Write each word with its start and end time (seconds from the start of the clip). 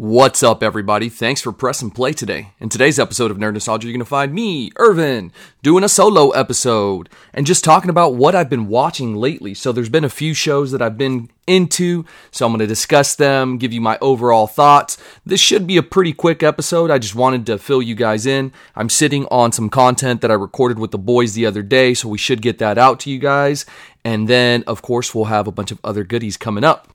What's 0.00 0.42
up, 0.42 0.62
everybody? 0.62 1.10
Thanks 1.10 1.42
for 1.42 1.52
pressing 1.52 1.90
play 1.90 2.14
today. 2.14 2.54
In 2.58 2.70
today's 2.70 2.98
episode 2.98 3.30
of 3.30 3.36
Nerd 3.36 3.52
Nostalgia, 3.52 3.86
you're 3.86 3.92
going 3.92 3.98
to 3.98 4.06
find 4.06 4.32
me, 4.32 4.72
Irvin, 4.76 5.30
doing 5.62 5.84
a 5.84 5.90
solo 5.90 6.30
episode 6.30 7.10
and 7.34 7.44
just 7.44 7.62
talking 7.62 7.90
about 7.90 8.14
what 8.14 8.34
I've 8.34 8.48
been 8.48 8.68
watching 8.68 9.14
lately. 9.14 9.52
So, 9.52 9.72
there's 9.72 9.90
been 9.90 10.04
a 10.04 10.08
few 10.08 10.32
shows 10.32 10.72
that 10.72 10.80
I've 10.80 10.96
been 10.96 11.28
into, 11.46 12.06
so 12.30 12.46
I'm 12.46 12.52
going 12.52 12.60
to 12.60 12.66
discuss 12.66 13.14
them, 13.14 13.58
give 13.58 13.74
you 13.74 13.82
my 13.82 13.98
overall 14.00 14.46
thoughts. 14.46 14.96
This 15.26 15.38
should 15.38 15.66
be 15.66 15.76
a 15.76 15.82
pretty 15.82 16.14
quick 16.14 16.42
episode. 16.42 16.90
I 16.90 16.96
just 16.96 17.14
wanted 17.14 17.44
to 17.44 17.58
fill 17.58 17.82
you 17.82 17.94
guys 17.94 18.24
in. 18.24 18.54
I'm 18.74 18.88
sitting 18.88 19.26
on 19.26 19.52
some 19.52 19.68
content 19.68 20.22
that 20.22 20.30
I 20.30 20.34
recorded 20.34 20.78
with 20.78 20.92
the 20.92 20.98
boys 20.98 21.34
the 21.34 21.44
other 21.44 21.62
day, 21.62 21.92
so 21.92 22.08
we 22.08 22.16
should 22.16 22.40
get 22.40 22.56
that 22.56 22.78
out 22.78 23.00
to 23.00 23.10
you 23.10 23.18
guys. 23.18 23.66
And 24.02 24.28
then, 24.28 24.64
of 24.66 24.80
course, 24.80 25.14
we'll 25.14 25.26
have 25.26 25.46
a 25.46 25.52
bunch 25.52 25.70
of 25.70 25.78
other 25.84 26.04
goodies 26.04 26.38
coming 26.38 26.64
up. 26.64 26.88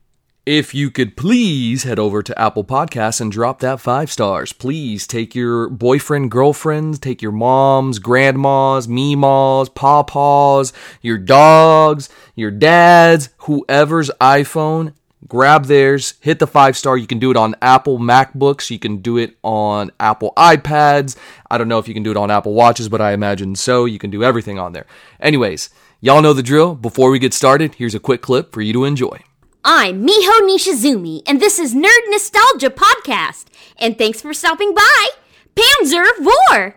If 0.46 0.76
you 0.76 0.92
could 0.92 1.16
please 1.16 1.82
head 1.82 1.98
over 1.98 2.22
to 2.22 2.40
Apple 2.40 2.62
Podcasts 2.62 3.20
and 3.20 3.32
drop 3.32 3.58
that 3.58 3.80
five 3.80 4.12
stars. 4.12 4.52
Please 4.52 5.04
take 5.04 5.34
your 5.34 5.68
boyfriend, 5.68 6.30
girlfriends, 6.30 7.00
take 7.00 7.20
your 7.20 7.32
moms, 7.32 7.98
grandmas, 7.98 8.86
meemaws, 8.86 9.68
pawpaws, 9.68 10.72
your 11.02 11.18
dogs, 11.18 12.08
your 12.36 12.52
dads, 12.52 13.30
whoever's 13.38 14.08
iPhone, 14.20 14.92
grab 15.26 15.64
theirs, 15.64 16.14
hit 16.20 16.38
the 16.38 16.46
five 16.46 16.76
star. 16.76 16.96
You 16.96 17.08
can 17.08 17.18
do 17.18 17.32
it 17.32 17.36
on 17.36 17.56
Apple 17.60 17.98
MacBooks, 17.98 18.70
you 18.70 18.78
can 18.78 18.98
do 18.98 19.16
it 19.16 19.36
on 19.42 19.90
Apple 19.98 20.32
iPads. 20.36 21.16
I 21.50 21.58
don't 21.58 21.66
know 21.66 21.80
if 21.80 21.88
you 21.88 21.94
can 21.94 22.04
do 22.04 22.12
it 22.12 22.16
on 22.16 22.30
Apple 22.30 22.54
Watches, 22.54 22.88
but 22.88 23.00
I 23.00 23.14
imagine 23.14 23.56
so. 23.56 23.84
You 23.84 23.98
can 23.98 24.10
do 24.10 24.22
everything 24.22 24.60
on 24.60 24.74
there. 24.74 24.86
Anyways, 25.18 25.70
y'all 26.00 26.22
know 26.22 26.32
the 26.32 26.40
drill. 26.44 26.76
Before 26.76 27.10
we 27.10 27.18
get 27.18 27.34
started, 27.34 27.74
here's 27.74 27.96
a 27.96 27.98
quick 27.98 28.22
clip 28.22 28.52
for 28.52 28.62
you 28.62 28.72
to 28.74 28.84
enjoy. 28.84 29.24
I'm 29.68 30.06
Miho 30.06 30.42
Nishizumi, 30.42 31.22
and 31.26 31.40
this 31.40 31.58
is 31.58 31.74
Nerd 31.74 32.08
Nostalgia 32.08 32.70
Podcast. 32.70 33.46
And 33.76 33.98
thanks 33.98 34.20
for 34.20 34.32
stopping 34.32 34.72
by, 34.72 35.08
Panzer 35.56 36.06
Vor. 36.20 36.76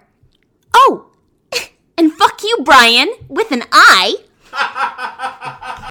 Oh, 0.73 1.11
and 1.99 2.11
fuck 2.11 2.41
you, 2.41 2.57
Brian, 2.63 3.11
with 3.27 3.51
an 3.51 3.61
I. 3.71 4.15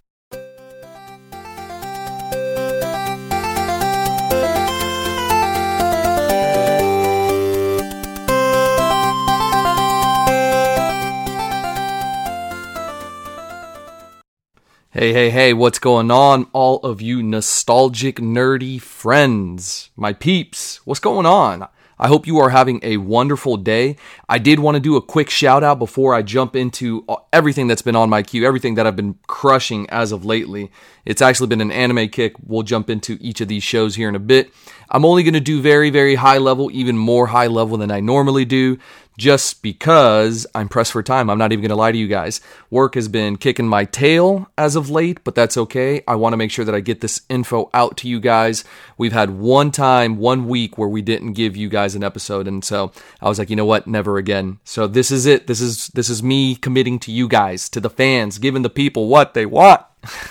Hey, 14.98 15.12
hey, 15.12 15.30
hey, 15.30 15.54
what's 15.54 15.78
going 15.78 16.10
on, 16.10 16.48
all 16.52 16.78
of 16.80 17.00
you 17.00 17.22
nostalgic, 17.22 18.16
nerdy 18.16 18.82
friends? 18.82 19.90
My 19.94 20.12
peeps, 20.12 20.84
what's 20.84 20.98
going 20.98 21.24
on? 21.24 21.68
I 22.00 22.08
hope 22.08 22.26
you 22.26 22.38
are 22.38 22.50
having 22.50 22.80
a 22.82 22.96
wonderful 22.96 23.56
day. 23.58 23.96
I 24.28 24.38
did 24.38 24.58
want 24.58 24.74
to 24.74 24.80
do 24.80 24.96
a 24.96 25.00
quick 25.00 25.30
shout 25.30 25.62
out 25.62 25.78
before 25.78 26.14
I 26.14 26.22
jump 26.22 26.56
into 26.56 27.04
uh, 27.08 27.18
everything 27.32 27.68
that's 27.68 27.82
been 27.82 27.94
on 27.94 28.10
my 28.10 28.24
queue, 28.24 28.44
everything 28.44 28.74
that 28.74 28.88
I've 28.88 28.96
been 28.96 29.16
crushing 29.28 29.88
as 29.88 30.10
of 30.10 30.24
lately. 30.24 30.72
It's 31.04 31.22
actually 31.22 31.46
been 31.46 31.60
an 31.60 31.70
anime 31.70 32.08
kick. 32.08 32.34
We'll 32.44 32.64
jump 32.64 32.90
into 32.90 33.18
each 33.20 33.40
of 33.40 33.46
these 33.46 33.62
shows 33.62 33.94
here 33.94 34.08
in 34.08 34.16
a 34.16 34.20
bit. 34.20 34.52
I'm 34.90 35.04
only 35.04 35.22
going 35.22 35.34
to 35.34 35.40
do 35.40 35.60
very, 35.60 35.90
very 35.90 36.16
high 36.16 36.38
level, 36.38 36.72
even 36.72 36.98
more 36.98 37.28
high 37.28 37.46
level 37.46 37.76
than 37.76 37.92
I 37.92 38.00
normally 38.00 38.44
do 38.44 38.78
just 39.18 39.62
because 39.62 40.46
I'm 40.54 40.68
pressed 40.68 40.92
for 40.92 41.02
time. 41.02 41.28
I'm 41.28 41.38
not 41.38 41.52
even 41.52 41.62
going 41.62 41.70
to 41.70 41.76
lie 41.76 41.90
to 41.90 41.98
you 41.98 42.06
guys. 42.06 42.40
Work 42.70 42.94
has 42.94 43.08
been 43.08 43.36
kicking 43.36 43.66
my 43.66 43.84
tail 43.84 44.48
as 44.56 44.76
of 44.76 44.88
late, 44.88 45.22
but 45.24 45.34
that's 45.34 45.56
okay. 45.56 46.02
I 46.06 46.14
want 46.14 46.32
to 46.32 46.36
make 46.36 46.52
sure 46.52 46.64
that 46.64 46.74
I 46.74 46.80
get 46.80 47.00
this 47.00 47.22
info 47.28 47.68
out 47.74 47.96
to 47.98 48.08
you 48.08 48.20
guys. 48.20 48.64
We've 48.96 49.12
had 49.12 49.30
one 49.30 49.72
time, 49.72 50.18
one 50.18 50.46
week 50.46 50.78
where 50.78 50.88
we 50.88 51.02
didn't 51.02 51.32
give 51.32 51.56
you 51.56 51.68
guys 51.68 51.96
an 51.96 52.04
episode, 52.04 52.46
and 52.46 52.64
so 52.64 52.92
I 53.20 53.28
was 53.28 53.40
like, 53.40 53.50
you 53.50 53.56
know 53.56 53.64
what? 53.64 53.88
Never 53.88 54.18
again. 54.18 54.60
So 54.62 54.86
this 54.86 55.10
is 55.10 55.26
it. 55.26 55.48
This 55.48 55.60
is 55.60 55.88
this 55.88 56.08
is 56.08 56.22
me 56.22 56.54
committing 56.54 57.00
to 57.00 57.12
you 57.12 57.26
guys, 57.26 57.68
to 57.70 57.80
the 57.80 57.90
fans, 57.90 58.38
giving 58.38 58.62
the 58.62 58.70
people 58.70 59.08
what 59.08 59.34
they 59.34 59.46
want. 59.46 59.82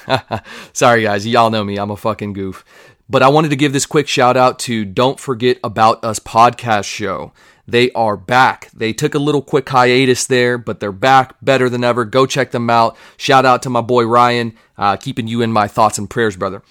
Sorry 0.74 1.04
guys, 1.04 1.28
y'all 1.28 1.50
know 1.50 1.64
me. 1.64 1.78
I'm 1.78 1.92
a 1.92 1.98
fucking 1.98 2.34
goof. 2.34 2.64
But 3.10 3.24
I 3.24 3.30
wanted 3.30 3.50
to 3.50 3.56
give 3.56 3.72
this 3.72 3.86
quick 3.86 4.08
shout 4.08 4.36
out 4.36 4.60
to 4.60 4.84
Don't 4.84 5.20
Forget 5.20 5.60
About 5.64 6.04
Us 6.04 6.20
podcast 6.20 6.86
show. 6.86 7.32
They 7.68 7.92
are 7.92 8.16
back. 8.16 8.70
They 8.74 8.94
took 8.94 9.14
a 9.14 9.20
little 9.20 9.42
quick 9.42 9.68
hiatus 9.68 10.26
there, 10.26 10.58
but 10.58 10.80
they're 10.80 10.92
back 10.94 11.36
better 11.42 11.70
than 11.70 11.84
ever. 11.84 12.06
Go 12.06 12.26
check 12.26 12.52
them 12.52 12.70
out. 12.70 12.96
Shout 13.18 13.46
out 13.46 13.62
to 13.64 13.70
my 13.70 13.82
boy 13.82 14.06
Ryan, 14.06 14.54
uh, 14.78 14.96
keeping 14.96 15.28
you 15.28 15.42
in 15.42 15.52
my 15.52 15.68
thoughts 15.68 15.98
and 15.98 16.10
prayers, 16.10 16.38
brother. 16.38 16.64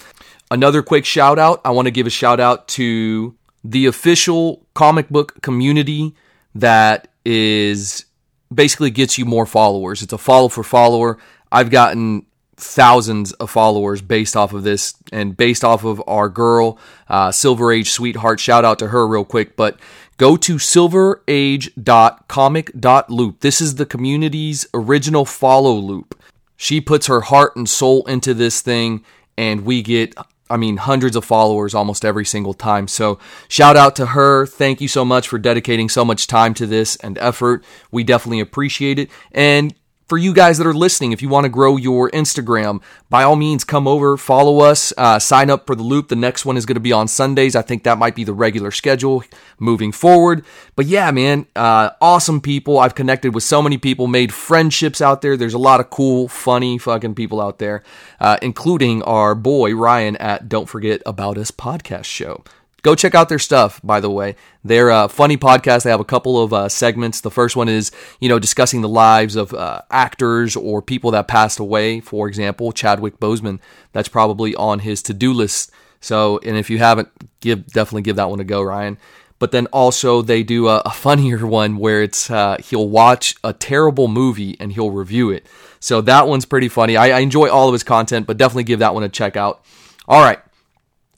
Another 0.50 0.82
quick 0.82 1.04
shout 1.04 1.38
out. 1.38 1.60
I 1.64 1.70
want 1.72 1.86
to 1.86 1.90
give 1.90 2.06
a 2.06 2.10
shout 2.10 2.40
out 2.40 2.66
to 2.68 3.34
the 3.62 3.86
official 3.86 4.66
comic 4.74 5.08
book 5.08 5.42
community 5.42 6.14
that 6.54 7.08
is 7.24 8.06
basically 8.54 8.90
gets 8.90 9.18
you 9.18 9.24
more 9.24 9.44
followers. 9.44 10.02
It's 10.02 10.12
a 10.12 10.18
follow 10.18 10.48
for 10.48 10.62
follower. 10.62 11.18
I've 11.50 11.70
gotten 11.70 12.26
thousands 12.56 13.32
of 13.32 13.50
followers 13.50 14.00
based 14.00 14.36
off 14.36 14.52
of 14.52 14.62
this 14.62 14.94
and 15.12 15.36
based 15.36 15.64
off 15.64 15.84
of 15.84 16.02
our 16.06 16.28
girl, 16.28 16.78
uh, 17.08 17.30
Silver 17.30 17.72
Age 17.72 17.90
Sweetheart. 17.90 18.40
Shout 18.40 18.64
out 18.64 18.78
to 18.78 18.88
her 18.88 19.06
real 19.06 19.24
quick. 19.24 19.56
But 19.56 19.78
Go 20.18 20.36
to 20.38 20.58
silverage.comic.loop. 20.58 23.40
This 23.40 23.60
is 23.60 23.74
the 23.74 23.84
community's 23.84 24.66
original 24.72 25.26
follow 25.26 25.74
loop. 25.74 26.18
She 26.56 26.80
puts 26.80 27.08
her 27.08 27.20
heart 27.20 27.54
and 27.54 27.68
soul 27.68 28.06
into 28.06 28.32
this 28.32 28.62
thing, 28.62 29.04
and 29.36 29.66
we 29.66 29.82
get, 29.82 30.14
I 30.48 30.56
mean, 30.56 30.78
hundreds 30.78 31.16
of 31.16 31.26
followers 31.26 31.74
almost 31.74 32.02
every 32.02 32.24
single 32.24 32.54
time. 32.54 32.88
So, 32.88 33.18
shout 33.48 33.76
out 33.76 33.94
to 33.96 34.06
her. 34.06 34.46
Thank 34.46 34.80
you 34.80 34.88
so 34.88 35.04
much 35.04 35.28
for 35.28 35.38
dedicating 35.38 35.90
so 35.90 36.02
much 36.02 36.26
time 36.26 36.54
to 36.54 36.66
this 36.66 36.96
and 36.96 37.18
effort. 37.18 37.62
We 37.90 38.02
definitely 38.02 38.40
appreciate 38.40 38.98
it. 38.98 39.10
And 39.32 39.74
for 40.06 40.18
you 40.18 40.32
guys 40.32 40.58
that 40.58 40.66
are 40.66 40.74
listening, 40.74 41.12
if 41.12 41.20
you 41.20 41.28
want 41.28 41.44
to 41.44 41.48
grow 41.48 41.76
your 41.76 42.10
Instagram, 42.10 42.80
by 43.10 43.24
all 43.24 43.34
means, 43.34 43.64
come 43.64 43.88
over, 43.88 44.16
follow 44.16 44.60
us, 44.60 44.92
uh, 44.96 45.18
sign 45.18 45.50
up 45.50 45.66
for 45.66 45.74
the 45.74 45.82
loop. 45.82 46.08
The 46.08 46.16
next 46.16 46.44
one 46.44 46.56
is 46.56 46.64
going 46.64 46.76
to 46.76 46.80
be 46.80 46.92
on 46.92 47.08
Sundays. 47.08 47.56
I 47.56 47.62
think 47.62 47.82
that 47.82 47.98
might 47.98 48.14
be 48.14 48.22
the 48.22 48.32
regular 48.32 48.70
schedule 48.70 49.24
moving 49.58 49.90
forward. 49.90 50.44
But 50.76 50.86
yeah, 50.86 51.10
man, 51.10 51.46
uh, 51.56 51.90
awesome 52.00 52.40
people. 52.40 52.78
I've 52.78 52.94
connected 52.94 53.34
with 53.34 53.44
so 53.44 53.60
many 53.60 53.78
people, 53.78 54.06
made 54.06 54.32
friendships 54.32 55.00
out 55.00 55.22
there. 55.22 55.36
There's 55.36 55.54
a 55.54 55.58
lot 55.58 55.80
of 55.80 55.90
cool, 55.90 56.28
funny 56.28 56.78
fucking 56.78 57.16
people 57.16 57.40
out 57.40 57.58
there, 57.58 57.82
uh, 58.20 58.38
including 58.42 59.02
our 59.02 59.34
boy 59.34 59.74
Ryan 59.74 60.16
at 60.16 60.48
Don't 60.48 60.68
Forget 60.68 61.02
About 61.04 61.36
Us 61.36 61.50
podcast 61.50 62.04
show. 62.04 62.44
Go 62.86 62.94
check 62.94 63.16
out 63.16 63.28
their 63.28 63.40
stuff, 63.40 63.80
by 63.82 63.98
the 63.98 64.08
way. 64.08 64.36
They're 64.62 64.90
a 64.90 65.08
funny 65.08 65.36
podcast. 65.36 65.82
They 65.82 65.90
have 65.90 65.98
a 65.98 66.04
couple 66.04 66.40
of 66.40 66.52
uh, 66.52 66.68
segments. 66.68 67.20
The 67.20 67.32
first 67.32 67.56
one 67.56 67.68
is, 67.68 67.90
you 68.20 68.28
know, 68.28 68.38
discussing 68.38 68.80
the 68.80 68.88
lives 68.88 69.34
of 69.34 69.52
uh, 69.52 69.82
actors 69.90 70.54
or 70.54 70.80
people 70.80 71.10
that 71.10 71.26
passed 71.26 71.58
away. 71.58 71.98
For 71.98 72.28
example, 72.28 72.70
Chadwick 72.70 73.18
Boseman. 73.18 73.58
That's 73.90 74.06
probably 74.08 74.54
on 74.54 74.78
his 74.78 75.02
to-do 75.02 75.32
list. 75.32 75.72
So, 75.98 76.38
and 76.44 76.56
if 76.56 76.70
you 76.70 76.78
haven't, 76.78 77.08
give 77.40 77.66
definitely 77.66 78.02
give 78.02 78.14
that 78.14 78.30
one 78.30 78.38
a 78.38 78.44
go, 78.44 78.62
Ryan. 78.62 78.98
But 79.40 79.50
then 79.50 79.66
also 79.72 80.22
they 80.22 80.44
do 80.44 80.68
a, 80.68 80.80
a 80.86 80.90
funnier 80.90 81.44
one 81.60 81.78
where 81.78 82.04
it's 82.04 82.30
uh, 82.30 82.56
he'll 82.60 82.88
watch 82.88 83.34
a 83.42 83.52
terrible 83.52 84.06
movie 84.06 84.56
and 84.60 84.72
he'll 84.72 84.92
review 84.92 85.30
it. 85.30 85.44
So 85.80 86.02
that 86.02 86.28
one's 86.28 86.44
pretty 86.44 86.68
funny. 86.68 86.96
I, 86.96 87.18
I 87.18 87.18
enjoy 87.18 87.50
all 87.50 87.66
of 87.66 87.72
his 87.72 87.82
content, 87.82 88.28
but 88.28 88.36
definitely 88.36 88.62
give 88.62 88.78
that 88.78 88.94
one 88.94 89.02
a 89.02 89.08
check 89.08 89.36
out. 89.36 89.64
All 90.06 90.22
right. 90.22 90.38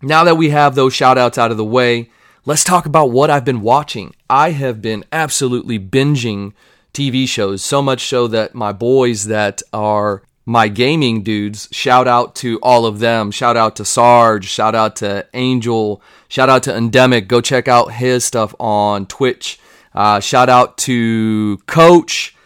Now 0.01 0.23
that 0.25 0.37
we 0.37 0.51
have 0.51 0.75
those 0.75 0.95
shout 0.95 1.19
outs 1.19 1.39
out 1.39 1.51
of 1.51 1.57
the 1.57 1.65
way, 1.65 2.11
let's 2.45 2.63
talk 2.63 2.87
about 2.87 3.11
what 3.11 3.31
I've 3.31 3.45
been 3.45 3.63
watching. 3.63 4.15
I 4.31 4.51
have 4.53 4.81
been 4.81 5.05
absolutely 5.11 5.79
binging 5.79 6.53
TV 6.95 7.27
shows, 7.27 7.65
so 7.65 7.83
much 7.83 8.07
so 8.07 8.29
that 8.29 8.55
my 8.55 8.73
boys 8.73 9.27
that 9.27 9.61
are 9.73 10.23
my 10.47 10.69
gaming 10.69 11.23
dudes, 11.23 11.69
shout 11.73 12.09
out 12.09 12.35
to 12.37 12.59
all 12.63 12.87
of 12.87 13.01
them. 13.01 13.31
Shout 13.31 13.57
out 13.57 13.77
to 13.77 13.85
Sarge, 13.85 14.47
shout 14.47 14.75
out 14.75 14.97
to 14.97 15.27
Angel, 15.35 16.01
shout 16.29 16.49
out 16.49 16.63
to 16.63 16.75
Endemic. 16.75 17.29
Go 17.29 17.41
check 17.41 17.69
out 17.69 17.93
his 17.93 18.25
stuff 18.25 18.55
on 18.59 19.05
Twitch. 19.07 19.59
Uh, 19.95 20.21
shout 20.21 20.49
out 20.49 20.79
to 20.79 21.59
Coach. 21.67 22.37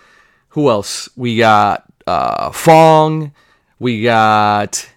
Who 0.51 0.71
else? 0.71 1.09
We 1.17 1.37
got 1.37 1.85
uh, 2.07 2.51
Fong. 2.51 3.33
We 3.79 4.03
got 4.03 4.89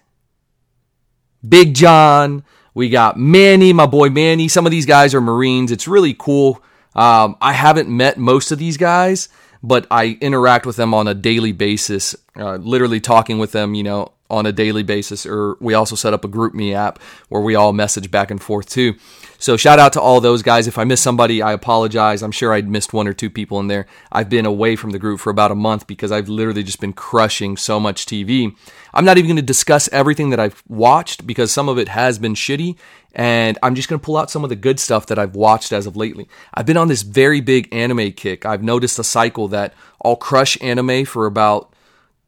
Big 1.48 1.74
John. 1.74 2.44
We 2.74 2.88
got 2.88 3.16
Manny, 3.16 3.72
my 3.72 3.86
boy 3.86 4.10
Manny. 4.10 4.48
Some 4.48 4.66
of 4.66 4.70
these 4.70 4.86
guys 4.86 5.14
are 5.14 5.20
Marines. 5.20 5.72
It's 5.72 5.88
really 5.88 6.14
cool. 6.18 6.62
Um, 6.94 7.36
I 7.40 7.52
haven't 7.52 7.88
met 7.88 8.18
most 8.18 8.52
of 8.52 8.58
these 8.58 8.76
guys, 8.76 9.28
but 9.62 9.86
I 9.90 10.18
interact 10.20 10.66
with 10.66 10.76
them 10.76 10.94
on 10.94 11.08
a 11.08 11.14
daily 11.14 11.52
basis, 11.52 12.14
uh, 12.36 12.56
literally 12.56 13.00
talking 13.00 13.38
with 13.38 13.52
them, 13.52 13.74
you 13.74 13.82
know, 13.82 14.12
on 14.30 14.46
a 14.46 14.52
daily 14.52 14.82
basis, 14.82 15.26
or 15.26 15.56
we 15.60 15.74
also 15.74 15.96
set 15.96 16.14
up 16.14 16.24
a 16.24 16.28
GroupMe 16.28 16.74
app 16.74 16.98
where 17.28 17.42
we 17.42 17.54
all 17.54 17.72
message 17.72 18.10
back 18.10 18.30
and 18.30 18.42
forth 18.42 18.68
too. 18.68 18.94
So 19.38 19.56
shout 19.56 19.78
out 19.78 19.92
to 19.92 20.00
all 20.00 20.20
those 20.20 20.42
guys. 20.42 20.66
If 20.66 20.78
I 20.78 20.84
miss 20.84 21.02
somebody, 21.02 21.42
I 21.42 21.52
apologize. 21.52 22.22
I'm 22.22 22.32
sure 22.32 22.52
I'd 22.54 22.68
missed 22.68 22.92
one 22.92 23.06
or 23.06 23.12
two 23.12 23.28
people 23.28 23.60
in 23.60 23.68
there. 23.68 23.86
I've 24.10 24.30
been 24.30 24.46
away 24.46 24.76
from 24.76 24.90
the 24.90 24.98
group 24.98 25.20
for 25.20 25.30
about 25.30 25.50
a 25.50 25.54
month 25.54 25.86
because 25.86 26.10
I've 26.10 26.28
literally 26.28 26.62
just 26.62 26.80
been 26.80 26.94
crushing 26.94 27.56
so 27.56 27.78
much 27.78 28.06
TV. 28.06 28.56
I'm 28.94 29.04
not 29.04 29.18
even 29.18 29.28
going 29.28 29.36
to 29.36 29.42
discuss 29.42 29.88
everything 29.92 30.30
that 30.30 30.40
I've 30.40 30.62
watched 30.68 31.26
because 31.26 31.52
some 31.52 31.68
of 31.68 31.78
it 31.78 31.88
has 31.88 32.18
been 32.18 32.34
shitty. 32.34 32.76
And 33.14 33.58
I'm 33.62 33.74
just 33.74 33.88
going 33.88 33.98
to 33.98 34.04
pull 34.04 34.16
out 34.16 34.30
some 34.30 34.44
of 34.44 34.50
the 34.50 34.56
good 34.56 34.78
stuff 34.78 35.06
that 35.06 35.18
I've 35.18 35.34
watched 35.34 35.72
as 35.72 35.86
of 35.86 35.96
lately. 35.96 36.28
I've 36.52 36.66
been 36.66 36.76
on 36.76 36.88
this 36.88 37.02
very 37.02 37.40
big 37.40 37.72
anime 37.74 38.12
kick. 38.12 38.44
I've 38.44 38.62
noticed 38.62 38.98
a 38.98 39.04
cycle 39.04 39.48
that 39.48 39.72
I'll 40.04 40.16
crush 40.16 40.60
anime 40.62 41.06
for 41.06 41.24
about 41.26 41.72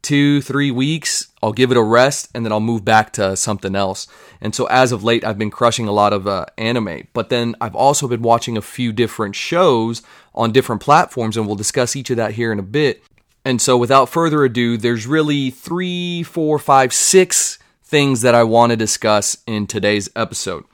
two, 0.01 0.41
three 0.41 0.71
weeks. 0.71 1.27
I'll 1.41 1.53
give 1.53 1.71
it 1.71 1.77
a 1.77 1.81
rest 1.81 2.29
and 2.33 2.45
then 2.45 2.51
I'll 2.51 2.59
move 2.59 2.85
back 2.85 3.13
to 3.13 3.35
something 3.35 3.75
else. 3.75 4.07
And 4.41 4.55
so 4.55 4.65
as 4.65 4.91
of 4.91 5.03
late, 5.03 5.23
I've 5.23 5.37
been 5.37 5.51
crushing 5.51 5.87
a 5.87 5.91
lot 5.91 6.13
of 6.13 6.27
uh, 6.27 6.45
anime, 6.57 7.07
but 7.13 7.29
then 7.29 7.55
I've 7.61 7.75
also 7.75 8.07
been 8.07 8.21
watching 8.21 8.57
a 8.57 8.61
few 8.61 8.91
different 8.91 9.35
shows 9.35 10.01
on 10.33 10.51
different 10.51 10.81
platforms, 10.81 11.35
and 11.35 11.45
we'll 11.45 11.55
discuss 11.55 11.95
each 11.95 12.09
of 12.09 12.17
that 12.17 12.33
here 12.33 12.51
in 12.51 12.59
a 12.59 12.63
bit. 12.63 13.03
And 13.43 13.61
so 13.61 13.77
without 13.77 14.09
further 14.09 14.43
ado, 14.43 14.77
there's 14.77 15.07
really 15.07 15.49
three, 15.49 16.23
four, 16.23 16.59
five, 16.59 16.93
six 16.93 17.57
things 17.83 18.21
that 18.21 18.35
I 18.35 18.43
want 18.43 18.71
to 18.71 18.75
discuss 18.75 19.37
in 19.47 19.65
today's 19.65 20.09
episode 20.15 20.65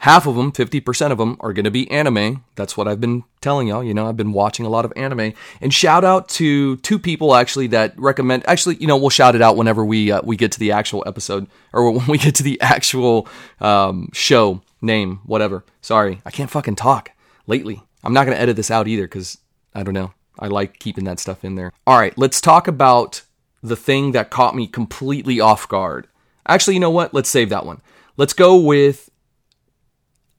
half 0.00 0.26
of 0.26 0.34
them, 0.34 0.50
50% 0.50 1.12
of 1.12 1.18
them, 1.18 1.36
are 1.40 1.52
going 1.52 1.64
to 1.64 1.70
be 1.70 1.90
anime. 1.90 2.44
That's 2.56 2.76
what 2.76 2.88
I've 2.88 3.00
been 3.00 3.24
telling 3.40 3.68
y'all. 3.68 3.84
You 3.84 3.94
know, 3.94 4.08
I've 4.08 4.16
been 4.16 4.32
watching 4.32 4.64
a 4.66 4.68
lot 4.68 4.84
of 4.84 4.92
anime. 4.96 5.34
And 5.60 5.72
shout 5.72 6.04
out 6.04 6.28
to 6.30 6.76
two 6.78 6.98
people 6.98 7.34
actually 7.34 7.68
that 7.68 7.98
recommend. 7.98 8.48
Actually, 8.48 8.76
you 8.76 8.86
know, 8.86 8.96
we'll 8.96 9.10
shout 9.10 9.34
it 9.34 9.42
out 9.42 9.56
whenever 9.56 9.84
we 9.84 10.10
uh, 10.10 10.22
we 10.24 10.36
get 10.36 10.52
to 10.52 10.58
the 10.58 10.72
actual 10.72 11.04
episode 11.06 11.46
or 11.72 11.90
when 11.92 12.06
we 12.06 12.18
get 12.18 12.34
to 12.36 12.42
the 12.42 12.60
actual 12.60 13.28
um, 13.60 14.08
show 14.12 14.62
name, 14.80 15.20
whatever. 15.24 15.64
Sorry, 15.82 16.20
I 16.24 16.30
can't 16.30 16.50
fucking 16.50 16.76
talk 16.76 17.10
lately. 17.46 17.82
I'm 18.02 18.14
not 18.14 18.24
going 18.24 18.36
to 18.36 18.42
edit 18.42 18.56
this 18.56 18.70
out 18.70 18.88
either 18.88 19.04
because 19.04 19.38
I 19.74 19.82
don't 19.82 19.94
know. 19.94 20.14
I 20.38 20.46
like 20.46 20.78
keeping 20.78 21.04
that 21.04 21.20
stuff 21.20 21.44
in 21.44 21.56
there. 21.56 21.72
All 21.86 21.98
right, 21.98 22.16
let's 22.16 22.40
talk 22.40 22.66
about 22.66 23.22
the 23.62 23.76
thing 23.76 24.12
that 24.12 24.30
caught 24.30 24.56
me 24.56 24.66
completely 24.66 25.40
off 25.40 25.68
guard. 25.68 26.06
Actually, 26.48 26.74
you 26.74 26.80
know 26.80 26.90
what? 26.90 27.12
Let's 27.12 27.28
save 27.28 27.50
that 27.50 27.66
one. 27.66 27.82
Let's 28.16 28.32
go 28.32 28.58
with 28.58 29.09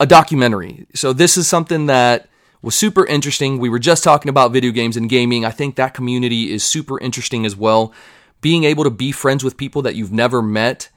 a 0.01 0.05
documentary. 0.07 0.87
So 0.95 1.13
this 1.13 1.37
is 1.37 1.47
something 1.47 1.85
that 1.85 2.27
was 2.63 2.73
super 2.73 3.05
interesting. 3.05 3.59
We 3.59 3.69
were 3.69 3.77
just 3.77 4.03
talking 4.03 4.29
about 4.29 4.51
video 4.51 4.71
games 4.71 4.97
and 4.97 5.07
gaming. 5.07 5.45
I 5.45 5.51
think 5.51 5.75
that 5.75 5.93
community 5.93 6.51
is 6.51 6.63
super 6.63 6.99
interesting 6.99 7.45
as 7.45 7.55
well. 7.55 7.93
Being 8.41 8.63
able 8.63 8.83
to 8.83 8.89
be 8.89 9.11
friends 9.11 9.43
with 9.43 9.57
people 9.57 9.83
that 9.83 9.93
you've 9.93 10.11
never 10.11 10.41
met 10.41 10.89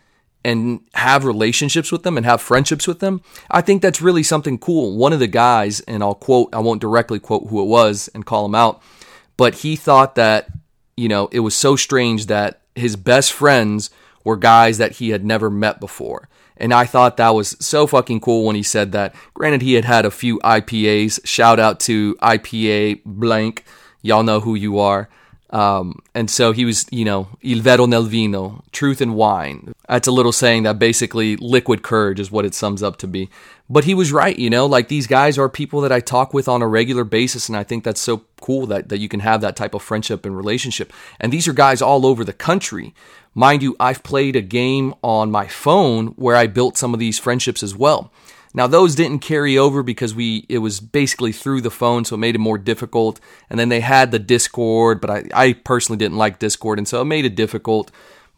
and 0.42 0.80
have 0.94 1.26
relationships 1.26 1.92
with 1.92 2.02
them 2.02 2.16
and 2.16 2.24
have 2.24 2.40
friendships 2.40 2.86
with 2.86 3.00
them, 3.00 3.20
I 3.50 3.60
think 3.60 3.82
that's 3.82 4.00
really 4.00 4.22
something 4.22 4.56
cool. 4.56 4.96
One 4.96 5.12
of 5.12 5.20
the 5.20 5.26
guys, 5.26 5.80
and 5.80 6.02
I'll 6.02 6.14
quote, 6.14 6.48
I 6.54 6.60
won't 6.60 6.80
directly 6.80 7.18
quote 7.18 7.48
who 7.48 7.60
it 7.60 7.66
was 7.66 8.08
and 8.14 8.24
call 8.24 8.46
him 8.46 8.54
out, 8.54 8.82
but 9.36 9.56
he 9.56 9.76
thought 9.76 10.14
that, 10.14 10.48
you 10.96 11.10
know, 11.10 11.28
it 11.30 11.40
was 11.40 11.54
so 11.54 11.76
strange 11.76 12.26
that 12.26 12.62
his 12.74 12.96
best 12.96 13.34
friends 13.34 13.90
were 14.24 14.36
guys 14.36 14.78
that 14.78 14.92
he 14.92 15.10
had 15.10 15.26
never 15.26 15.50
met 15.50 15.78
before. 15.78 16.30
And 16.56 16.72
I 16.72 16.84
thought 16.86 17.16
that 17.16 17.34
was 17.34 17.56
so 17.60 17.86
fucking 17.86 18.20
cool 18.20 18.44
when 18.44 18.56
he 18.56 18.62
said 18.62 18.92
that. 18.92 19.14
Granted, 19.34 19.62
he 19.62 19.74
had 19.74 19.84
had 19.84 20.04
a 20.04 20.10
few 20.10 20.38
IPAs. 20.40 21.24
Shout 21.26 21.58
out 21.58 21.80
to 21.80 22.14
IPA 22.16 23.02
blank. 23.04 23.64
Y'all 24.02 24.22
know 24.22 24.40
who 24.40 24.54
you 24.54 24.78
are. 24.78 25.08
Um, 25.50 26.00
and 26.16 26.28
so 26.28 26.50
he 26.50 26.64
was, 26.64 26.84
you 26.90 27.04
know, 27.04 27.28
il 27.40 27.60
vero 27.60 27.86
nel 27.86 28.02
vino, 28.02 28.64
truth 28.72 29.00
in 29.00 29.14
wine. 29.14 29.72
That's 29.88 30.08
a 30.08 30.12
little 30.12 30.32
saying 30.32 30.64
that 30.64 30.80
basically 30.80 31.36
liquid 31.36 31.82
courage 31.82 32.18
is 32.18 32.30
what 32.30 32.44
it 32.44 32.54
sums 32.54 32.82
up 32.82 32.96
to 32.98 33.06
be. 33.06 33.30
But 33.70 33.84
he 33.84 33.94
was 33.94 34.12
right, 34.12 34.36
you 34.36 34.50
know, 34.50 34.66
like 34.66 34.88
these 34.88 35.06
guys 35.06 35.38
are 35.38 35.48
people 35.48 35.80
that 35.82 35.92
I 35.92 36.00
talk 36.00 36.34
with 36.34 36.48
on 36.48 36.60
a 36.60 36.66
regular 36.66 37.04
basis. 37.04 37.48
And 37.48 37.56
I 37.56 37.62
think 37.62 37.84
that's 37.84 38.00
so 38.00 38.24
cool 38.40 38.66
that, 38.66 38.88
that 38.88 38.98
you 38.98 39.08
can 39.08 39.20
have 39.20 39.42
that 39.42 39.54
type 39.54 39.74
of 39.74 39.82
friendship 39.82 40.26
and 40.26 40.36
relationship. 40.36 40.92
And 41.20 41.32
these 41.32 41.46
are 41.46 41.52
guys 41.52 41.80
all 41.80 42.04
over 42.04 42.24
the 42.24 42.32
country. 42.32 42.92
Mind 43.34 43.62
you, 43.62 43.76
I've 43.80 44.02
played 44.02 44.36
a 44.36 44.40
game 44.40 44.94
on 45.02 45.30
my 45.30 45.46
phone 45.46 46.08
where 46.08 46.36
I 46.36 46.46
built 46.46 46.78
some 46.78 46.94
of 46.94 47.00
these 47.00 47.18
friendships 47.18 47.62
as 47.62 47.74
well. 47.74 48.12
Now 48.56 48.68
those 48.68 48.94
didn't 48.94 49.18
carry 49.18 49.58
over 49.58 49.82
because 49.82 50.14
we 50.14 50.46
it 50.48 50.58
was 50.58 50.78
basically 50.78 51.32
through 51.32 51.60
the 51.60 51.72
phone, 51.72 52.04
so 52.04 52.14
it 52.14 52.18
made 52.18 52.36
it 52.36 52.38
more 52.38 52.58
difficult. 52.58 53.18
And 53.50 53.58
then 53.58 53.68
they 53.68 53.80
had 53.80 54.12
the 54.12 54.20
Discord, 54.20 55.00
but 55.00 55.10
I, 55.10 55.24
I 55.34 55.52
personally 55.54 55.98
didn't 55.98 56.18
like 56.18 56.38
Discord, 56.38 56.78
and 56.78 56.86
so 56.86 57.00
it 57.02 57.06
made 57.06 57.24
it 57.24 57.34
difficult. 57.34 57.90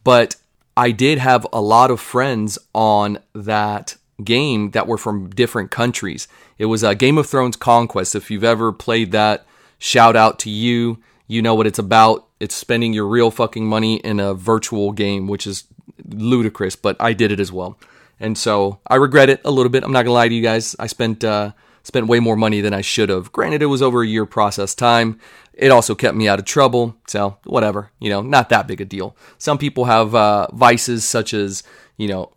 But 0.03 0.37
I 0.77 0.91
did 0.91 1.19
have 1.19 1.47
a 1.53 1.61
lot 1.61 1.91
of 1.91 2.01
friends 2.01 2.59
on 2.75 3.19
that 3.35 3.97
game 4.25 4.71
that 4.71 4.87
were 4.87 4.99
from 4.99 5.29
different 5.31 5.71
countries. 5.71 6.27
It 6.59 6.67
was 6.67 6.83
a 6.83 6.95
Game 6.95 7.19
of 7.19 7.27
Thrones 7.27 7.57
Conquest. 7.57 8.15
If 8.15 8.31
you've 8.31 8.45
ever 8.45 8.73
played 8.73 9.13
that, 9.13 9.47
shout 9.79 10.17
out 10.17 10.39
to 10.41 10.51
you. 10.51 10.99
You 11.29 11.43
know 11.43 11.55
what 11.55 11.67
it's 11.67 11.79
about. 11.79 12.26
It's 12.41 12.55
spending 12.55 12.93
your 12.93 13.07
real 13.07 13.31
fucking 13.31 13.67
money 13.67 13.97
in 13.97 14.21
a 14.21 14.35
virtual 14.35 14.93
game, 14.93 15.27
which 15.27 15.47
is 15.47 15.65
ludicrous, 16.09 16.77
but 16.77 16.97
I 17.01 17.13
did 17.13 17.33
it 17.33 17.41
as 17.41 17.51
well 17.51 17.79
and 18.19 18.37
so 18.37 18.81
I 18.87 18.97
regret 18.97 19.29
it 19.29 19.41
a 19.45 19.51
little 19.51 19.71
bit. 19.71 19.85
I'm 19.85 19.93
not 19.93 20.05
gonna 20.05 20.15
lie 20.15 20.29
to 20.29 20.35
you 20.35 20.43
guys. 20.43 20.77
I 20.79 20.87
spent 20.87 21.25
uh, 21.25 21.53
spent 21.83 22.07
way 22.07 22.21
more 22.21 22.37
money 22.37 22.61
than 22.61 22.73
I 22.73 22.81
should 22.81 23.09
have. 23.09 23.33
Granted, 23.33 23.63
it 23.63 23.67
was 23.67 23.83
over 23.83 24.03
a 24.03 24.07
year 24.07 24.27
process 24.27 24.75
time. 24.75 25.21
It 25.53 25.71
also 25.71 25.95
kept 25.95 26.17
me 26.17 26.29
out 26.29 26.39
of 26.39 26.45
trouble. 26.45 26.97
So 27.07 27.39
whatever, 27.45 27.91
you 27.99 28.11
know, 28.11 28.23
not 28.23 28.49
that 28.51 28.67
big 28.67 28.81
a 28.81 28.85
deal. 28.85 29.17
Some 29.39 29.59
people 29.59 29.87
have 29.87 30.15
uh, 30.15 30.49
vices 30.53 31.05
such 31.05 31.35
as 31.35 31.63
you 31.97 32.09
know 32.09 32.33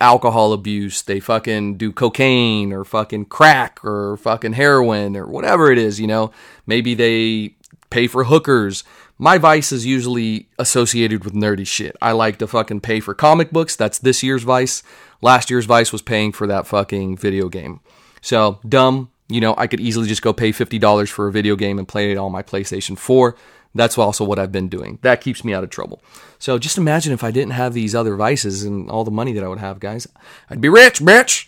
alcohol 0.00 0.52
abuse. 0.52 1.02
They 1.02 1.20
fucking 1.20 1.76
do 1.76 1.92
cocaine 1.92 2.72
or 2.72 2.84
fucking 2.84 3.26
crack 3.26 3.84
or 3.84 4.16
fucking 4.16 4.54
heroin 4.54 5.16
or 5.16 5.26
whatever 5.26 5.70
it 5.70 5.78
is. 5.78 6.00
You 6.00 6.06
know, 6.06 6.32
maybe 6.66 6.94
they 6.94 7.56
pay 7.90 8.06
for 8.06 8.24
hookers. 8.24 8.84
My 9.22 9.36
vice 9.36 9.70
is 9.70 9.84
usually 9.84 10.48
associated 10.58 11.26
with 11.26 11.34
nerdy 11.34 11.66
shit. 11.66 11.94
I 12.00 12.12
like 12.12 12.38
to 12.38 12.46
fucking 12.46 12.80
pay 12.80 13.00
for 13.00 13.12
comic 13.12 13.50
books. 13.50 13.76
That's 13.76 13.98
this 13.98 14.22
year's 14.22 14.44
vice. 14.44 14.82
Last 15.20 15.50
year's 15.50 15.66
Vice 15.66 15.92
was 15.92 16.00
paying 16.00 16.32
for 16.32 16.46
that 16.46 16.66
fucking 16.66 17.18
video 17.18 17.50
game. 17.50 17.80
So, 18.22 18.60
dumb. 18.66 19.10
You 19.28 19.42
know, 19.42 19.54
I 19.58 19.66
could 19.66 19.78
easily 19.78 20.08
just 20.08 20.22
go 20.22 20.32
pay 20.32 20.52
$50 20.52 21.10
for 21.10 21.28
a 21.28 21.32
video 21.32 21.54
game 21.54 21.78
and 21.78 21.86
play 21.86 22.10
it 22.10 22.16
on 22.16 22.32
my 22.32 22.42
PlayStation 22.42 22.96
4. 22.96 23.36
That's 23.74 23.98
also 23.98 24.24
what 24.24 24.38
I've 24.38 24.52
been 24.52 24.70
doing. 24.70 24.98
That 25.02 25.20
keeps 25.20 25.44
me 25.44 25.52
out 25.52 25.64
of 25.64 25.68
trouble. 25.68 26.02
So 26.38 26.58
just 26.58 26.78
imagine 26.78 27.12
if 27.12 27.22
I 27.22 27.30
didn't 27.30 27.52
have 27.52 27.74
these 27.74 27.94
other 27.94 28.16
vices 28.16 28.62
and 28.64 28.90
all 28.90 29.04
the 29.04 29.10
money 29.10 29.34
that 29.34 29.44
I 29.44 29.48
would 29.48 29.58
have, 29.58 29.80
guys. 29.80 30.08
I'd 30.48 30.62
be 30.62 30.70
rich, 30.70 31.00
bitch. 31.00 31.46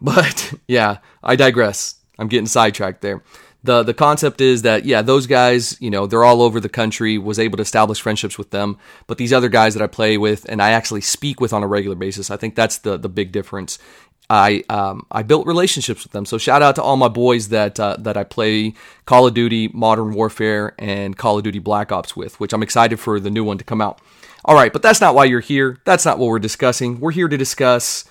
But 0.00 0.54
yeah, 0.66 1.00
I 1.22 1.36
digress. 1.36 1.96
I'm 2.18 2.28
getting 2.28 2.46
sidetracked 2.46 3.02
there 3.02 3.22
the 3.62 3.82
the 3.82 3.94
concept 3.94 4.40
is 4.40 4.62
that 4.62 4.84
yeah 4.84 5.02
those 5.02 5.26
guys 5.26 5.76
you 5.80 5.90
know 5.90 6.06
they're 6.06 6.24
all 6.24 6.42
over 6.42 6.60
the 6.60 6.68
country 6.68 7.18
was 7.18 7.38
able 7.38 7.56
to 7.56 7.62
establish 7.62 8.00
friendships 8.00 8.38
with 8.38 8.50
them 8.50 8.78
but 9.06 9.18
these 9.18 9.32
other 9.32 9.48
guys 9.48 9.74
that 9.74 9.82
i 9.82 9.86
play 9.86 10.16
with 10.16 10.46
and 10.48 10.62
i 10.62 10.70
actually 10.70 11.00
speak 11.00 11.40
with 11.40 11.52
on 11.52 11.62
a 11.62 11.66
regular 11.66 11.96
basis 11.96 12.30
i 12.30 12.36
think 12.36 12.54
that's 12.54 12.78
the 12.78 12.96
the 12.96 13.08
big 13.08 13.32
difference 13.32 13.78
I 14.32 14.62
um, 14.68 15.06
I 15.10 15.24
built 15.24 15.44
relationships 15.48 16.04
with 16.04 16.12
them. 16.12 16.24
So 16.24 16.38
shout 16.38 16.62
out 16.62 16.76
to 16.76 16.82
all 16.82 16.96
my 16.96 17.08
boys 17.08 17.48
that 17.48 17.80
uh, 17.80 17.96
that 17.98 18.16
I 18.16 18.22
play 18.22 18.74
Call 19.04 19.26
of 19.26 19.34
Duty 19.34 19.68
Modern 19.74 20.14
Warfare 20.14 20.72
and 20.78 21.18
Call 21.18 21.38
of 21.38 21.42
Duty 21.42 21.58
Black 21.58 21.90
Ops 21.90 22.14
with, 22.14 22.38
which 22.38 22.52
I'm 22.52 22.62
excited 22.62 23.00
for 23.00 23.18
the 23.18 23.28
new 23.28 23.42
one 23.42 23.58
to 23.58 23.64
come 23.64 23.80
out. 23.80 24.00
All 24.44 24.54
right, 24.54 24.72
but 24.72 24.82
that's 24.82 25.00
not 25.00 25.16
why 25.16 25.24
you're 25.24 25.40
here. 25.40 25.78
That's 25.84 26.04
not 26.06 26.20
what 26.20 26.28
we're 26.28 26.38
discussing. 26.38 27.00
We're 27.00 27.10
here 27.10 27.26
to 27.26 27.36
discuss 27.36 28.04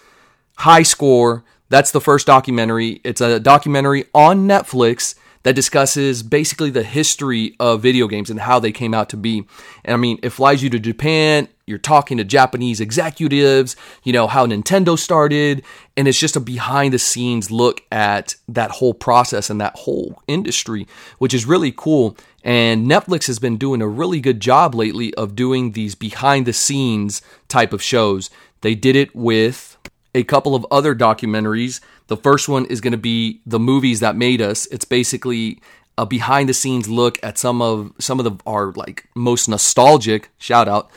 High 0.58 0.84
Score. 0.84 1.46
That's 1.70 1.92
the 1.92 2.02
first 2.02 2.28
documentary. 2.28 3.00
It's 3.06 3.22
a 3.22 3.40
documentary 3.40 4.04
on 4.14 4.46
Netflix 4.46 5.16
that 5.50 5.56
discusses 5.56 6.22
basically 6.22 6.70
the 6.70 6.84
history 6.84 7.56
of 7.60 7.82
video 7.82 8.08
games 8.08 8.30
and 8.30 8.40
how 8.40 8.60
they 8.60 8.72
came 8.72 8.94
out 8.94 9.10
to 9.10 9.18
be. 9.18 9.48
And 9.84 9.96
I 9.96 9.98
mean, 9.98 10.20
it 10.22 10.30
flies 10.30 10.62
you 10.62 10.70
to 10.70 10.78
Japan, 10.78 11.48
you're 11.66 11.80
talking 11.80 12.18
to 12.18 12.24
Japanese 12.24 12.80
executives, 12.80 13.76
you 14.04 14.14
know, 14.14 14.28
how 14.28 14.46
Nintendo 14.46 14.96
started, 14.96 15.64
and 15.98 16.08
it's 16.08 16.20
just 16.20 16.36
a 16.36 16.40
behind 16.40 16.94
the 16.94 17.00
scenes 17.00 17.50
look 17.50 17.82
at 17.92 18.36
that 18.48 18.70
whole 18.70 18.94
process 18.94 19.50
and 19.50 19.60
that 19.60 19.76
whole 19.76 20.22
industry, 20.28 20.86
which 21.18 21.34
is 21.34 21.48
really 21.48 21.74
cool. 21.76 22.16
And 22.44 22.86
Netflix 22.86 23.26
has 23.26 23.40
been 23.40 23.58
doing 23.58 23.82
a 23.82 23.88
really 23.88 24.22
good 24.22 24.40
job 24.40 24.76
lately 24.76 25.16
of 25.16 25.36
doing 25.36 25.72
these 25.72 25.96
behind 25.96 26.46
the 26.46 26.54
scenes 26.54 27.24
type 27.48 27.74
of 27.74 27.82
shows. 27.82 28.30
They 28.62 28.76
did 28.76 28.96
it 28.96 29.16
with 29.16 29.78
a 30.14 30.24
couple 30.24 30.54
of 30.54 30.64
other 30.70 30.94
documentaries 30.94 31.82
the 32.10 32.18
first 32.18 32.50
one 32.50 32.66
is 32.66 32.82
going 32.82 32.92
to 32.92 32.98
be 32.98 33.40
the 33.46 33.60
movies 33.60 34.00
that 34.02 34.16
made 34.16 34.42
us. 34.42 34.66
It's 34.68 34.84
basically 34.84 35.62
a 35.98 36.06
behind 36.06 36.50
the 36.50 36.54
scenes 36.54 36.90
look 36.90 37.20
at 37.22 37.38
some 37.38 37.62
of 37.62 37.94
some 38.00 38.20
of 38.20 38.26
the 38.26 38.36
our 38.46 38.74
like 38.74 39.08
most 39.16 39.48
nostalgic 39.48 40.30
shout 40.38 40.68
out 40.68 40.90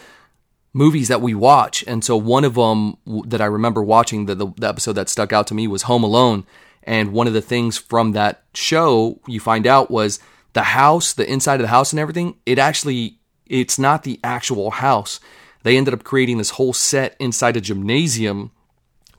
movies 0.73 1.09
that 1.09 1.21
we 1.21 1.35
watch. 1.35 1.85
And 1.87 2.02
so 2.02 2.16
one 2.16 2.45
of 2.45 2.54
them 2.54 2.97
that 3.26 3.42
I 3.42 3.45
remember 3.45 3.83
watching 3.83 4.25
the, 4.25 4.35
the, 4.35 4.47
the 4.57 4.69
episode 4.69 4.95
that 4.95 5.11
stuck 5.11 5.33
out 5.33 5.47
to 5.49 5.54
me 5.54 5.69
was 5.69 5.83
Home 5.83 6.02
Alone. 6.02 6.45
And 6.85 7.12
one 7.12 7.26
of 7.26 7.35
the 7.35 7.42
things 7.42 7.76
from 7.76 8.12
that 8.12 8.42
show 8.54 9.21
you 9.28 9.38
find 9.38 9.66
out 9.66 9.90
was 9.90 10.19
the 10.54 10.62
house, 10.62 11.12
the 11.12 11.31
inside 11.31 11.57
of 11.57 11.62
the 11.62 11.69
house 11.69 11.92
and 11.92 12.00
everything, 12.00 12.37
it 12.47 12.59
actually 12.59 13.19
it's 13.47 13.78
not 13.78 14.04
the 14.04 14.19
actual 14.25 14.71
house. 14.71 15.21
they 15.62 15.76
ended 15.76 15.92
up 15.92 16.04
creating 16.04 16.38
this 16.38 16.50
whole 16.50 16.73
set 16.73 17.14
inside 17.21 17.57
a 17.57 17.61
gymnasium 17.61 18.50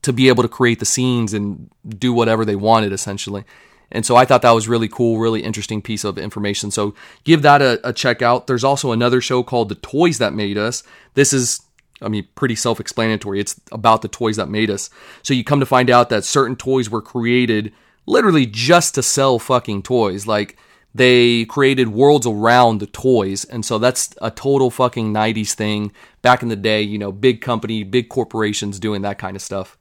to 0.03 0.13
be 0.13 0.27
able 0.27 0.43
to 0.43 0.49
create 0.49 0.79
the 0.79 0.85
scenes 0.85 1.33
and 1.33 1.69
do 1.87 2.13
whatever 2.13 2.45
they 2.45 2.55
wanted 2.55 2.93
essentially. 2.93 3.43
And 3.91 4.05
so 4.05 4.15
I 4.15 4.25
thought 4.25 4.41
that 4.41 4.51
was 4.51 4.67
really 4.67 4.87
cool, 4.87 5.19
really 5.19 5.43
interesting 5.43 5.81
piece 5.81 6.03
of 6.03 6.17
information. 6.17 6.71
So 6.71 6.95
give 7.23 7.43
that 7.43 7.61
a, 7.61 7.79
a 7.87 7.93
check 7.93 8.21
out. 8.21 8.47
There's 8.47 8.63
also 8.63 8.91
another 8.91 9.21
show 9.21 9.43
called 9.43 9.69
The 9.69 9.75
Toys 9.75 10.17
That 10.17 10.33
Made 10.33 10.57
Us. 10.57 10.83
This 11.13 11.31
is 11.31 11.61
I 12.01 12.09
mean, 12.09 12.27
pretty 12.35 12.55
self 12.55 12.79
explanatory. 12.79 13.39
It's 13.39 13.59
about 13.71 14.01
the 14.01 14.07
toys 14.07 14.35
that 14.35 14.49
made 14.49 14.69
us. 14.69 14.89
So 15.21 15.33
you 15.33 15.43
come 15.43 15.59
to 15.59 15.65
find 15.65 15.89
out 15.89 16.09
that 16.09 16.25
certain 16.25 16.55
toys 16.55 16.89
were 16.89 17.01
created 17.01 17.71
literally 18.05 18.45
just 18.45 18.95
to 18.95 19.03
sell 19.03 19.39
fucking 19.39 19.83
toys. 19.83 20.27
Like, 20.27 20.57
they 20.95 21.45
created 21.45 21.87
worlds 21.89 22.27
around 22.27 22.79
the 22.79 22.87
toys. 22.87 23.45
And 23.45 23.65
so 23.65 23.79
that's 23.79 24.13
a 24.21 24.29
total 24.29 24.69
fucking 24.69 25.13
90s 25.13 25.53
thing. 25.53 25.91
Back 26.21 26.43
in 26.43 26.49
the 26.49 26.55
day, 26.55 26.81
you 26.81 26.97
know, 26.97 27.11
big 27.11 27.41
company, 27.41 27.83
big 27.83 28.09
corporations 28.09 28.79
doing 28.79 29.01
that 29.01 29.17
kind 29.17 29.35
of 29.35 29.41
stuff. 29.41 29.77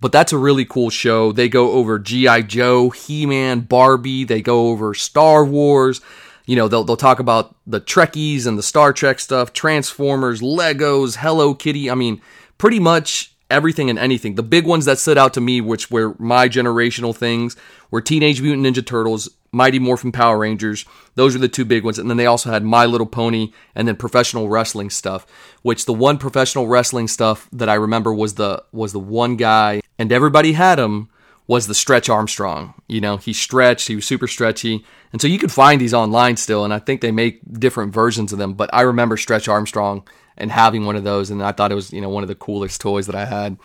But 0.00 0.12
that's 0.12 0.32
a 0.32 0.38
really 0.38 0.64
cool 0.64 0.90
show. 0.90 1.32
They 1.32 1.48
go 1.48 1.72
over 1.72 1.98
G.I. 1.98 2.42
Joe, 2.42 2.90
He 2.90 3.26
Man, 3.26 3.60
Barbie. 3.60 4.24
They 4.24 4.42
go 4.42 4.68
over 4.68 4.94
Star 4.94 5.44
Wars. 5.44 6.00
You 6.46 6.56
know, 6.56 6.68
they'll, 6.68 6.84
they'll 6.84 6.96
talk 6.96 7.18
about 7.18 7.56
the 7.66 7.80
Trekkies 7.80 8.46
and 8.46 8.56
the 8.56 8.62
Star 8.62 8.92
Trek 8.92 9.20
stuff, 9.20 9.52
Transformers, 9.52 10.40
Legos, 10.40 11.16
Hello 11.16 11.52
Kitty. 11.52 11.90
I 11.90 11.94
mean, 11.94 12.22
pretty 12.58 12.78
much 12.78 13.34
everything 13.50 13.90
and 13.90 13.98
anything. 13.98 14.34
The 14.34 14.42
big 14.42 14.66
ones 14.66 14.84
that 14.84 14.98
stood 14.98 15.18
out 15.18 15.34
to 15.34 15.40
me, 15.40 15.60
which 15.60 15.90
were 15.90 16.14
my 16.18 16.48
generational 16.48 17.14
things, 17.14 17.56
were 17.90 18.00
Teenage 18.00 18.40
Mutant 18.40 18.66
Ninja 18.66 18.86
Turtles, 18.86 19.28
Mighty 19.52 19.78
Morphin 19.78 20.12
Power 20.12 20.38
Rangers. 20.38 20.84
Those 21.14 21.34
were 21.34 21.40
the 21.40 21.48
two 21.48 21.64
big 21.64 21.84
ones. 21.84 21.98
And 21.98 22.08
then 22.08 22.16
they 22.16 22.26
also 22.26 22.50
had 22.50 22.62
My 22.62 22.86
Little 22.86 23.06
Pony 23.06 23.52
and 23.74 23.88
then 23.88 23.96
professional 23.96 24.48
wrestling 24.48 24.90
stuff, 24.90 25.26
which 25.62 25.86
the 25.86 25.94
one 25.94 26.18
professional 26.18 26.66
wrestling 26.66 27.08
stuff 27.08 27.48
that 27.52 27.68
I 27.68 27.74
remember 27.74 28.12
was 28.12 28.34
the 28.34 28.62
was 28.72 28.92
the 28.92 29.00
one 29.00 29.36
guy 29.36 29.80
and 29.98 30.12
everybody 30.12 30.52
had 30.52 30.78
him 30.78 31.08
was 31.46 31.66
the 31.66 31.74
Stretch 31.74 32.08
Armstrong. 32.08 32.74
You 32.86 33.00
know, 33.00 33.16
he 33.16 33.32
stretched, 33.32 33.88
he 33.88 33.96
was 33.96 34.06
super 34.06 34.28
stretchy. 34.28 34.84
And 35.12 35.20
so 35.20 35.26
you 35.26 35.38
could 35.38 35.50
find 35.50 35.80
these 35.80 35.94
online 35.94 36.36
still, 36.36 36.64
and 36.64 36.74
I 36.74 36.78
think 36.78 37.00
they 37.00 37.10
make 37.10 37.40
different 37.58 37.94
versions 37.94 38.32
of 38.32 38.38
them. 38.38 38.52
But 38.54 38.70
I 38.72 38.82
remember 38.82 39.16
Stretch 39.16 39.48
Armstrong 39.48 40.06
and 40.36 40.52
having 40.52 40.84
one 40.84 40.94
of 40.94 41.04
those, 41.04 41.30
and 41.30 41.42
I 41.42 41.52
thought 41.52 41.72
it 41.72 41.74
was, 41.74 41.92
you 41.92 42.02
know, 42.02 42.10
one 42.10 42.22
of 42.22 42.28
the 42.28 42.34
coolest 42.34 42.80
toys 42.80 43.06
that 43.06 43.16
I 43.16 43.24
had 43.24 43.56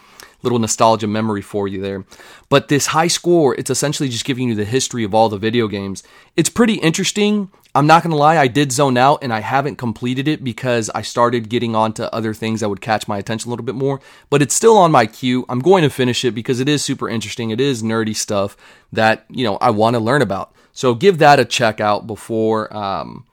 little 0.44 0.60
nostalgia 0.60 1.08
memory 1.08 1.42
for 1.42 1.68
you 1.68 1.82
there. 1.82 2.06
But 2.50 2.68
this 2.68 2.88
high 2.88 3.08
score, 3.08 3.56
it's 3.56 3.70
essentially 3.70 4.10
just 4.10 4.26
giving 4.26 4.50
you 4.50 4.56
the 4.56 4.66
history 4.66 5.04
of 5.04 5.16
all 5.16 5.30
the 5.30 5.38
video 5.38 5.68
games. 5.68 6.04
It's 6.36 6.50
pretty 6.50 6.76
interesting. 6.76 7.50
I'm 7.76 7.88
not 7.88 8.04
to 8.04 8.16
lie, 8.16 8.38
I 8.38 8.48
did 8.48 8.72
zone 8.72 8.98
out 8.98 9.24
and 9.24 9.34
I 9.34 9.40
haven't 9.40 9.78
completed 9.78 10.28
it 10.28 10.44
because 10.44 10.92
I 10.94 11.02
started 11.02 11.50
getting 11.50 11.76
onto 11.76 12.04
other 12.04 12.34
things 12.34 12.60
that 12.60 12.70
would 12.70 12.82
catch 12.82 13.08
my 13.08 13.18
attention 13.18 13.50
a 13.50 13.52
little 13.52 13.66
bit 13.66 13.74
more. 13.76 14.00
But 14.30 14.44
it's 14.44 14.54
still 14.54 14.78
on 14.78 14.92
my 14.92 15.08
queue. 15.08 15.46
I'm 15.50 15.60
going 15.60 15.82
to 15.82 15.90
finish 15.90 16.24
it 16.24 16.32
because 16.32 16.60
it 16.60 16.70
is 16.70 16.84
super 16.84 17.10
interesting. 17.10 17.50
It 17.50 17.60
is 17.60 17.82
nerdy 17.82 18.16
stuff 18.16 18.56
that, 18.92 19.26
you 19.30 19.44
know, 19.44 19.58
I 19.58 19.72
want 19.72 19.96
to 19.96 20.00
learn 20.00 20.22
about. 20.22 20.54
So 20.72 20.94
give 20.94 21.18
that 21.18 21.40
a 21.40 21.46
check 21.46 21.80
out 21.80 22.06
before 22.06 22.76
um, 22.76 23.26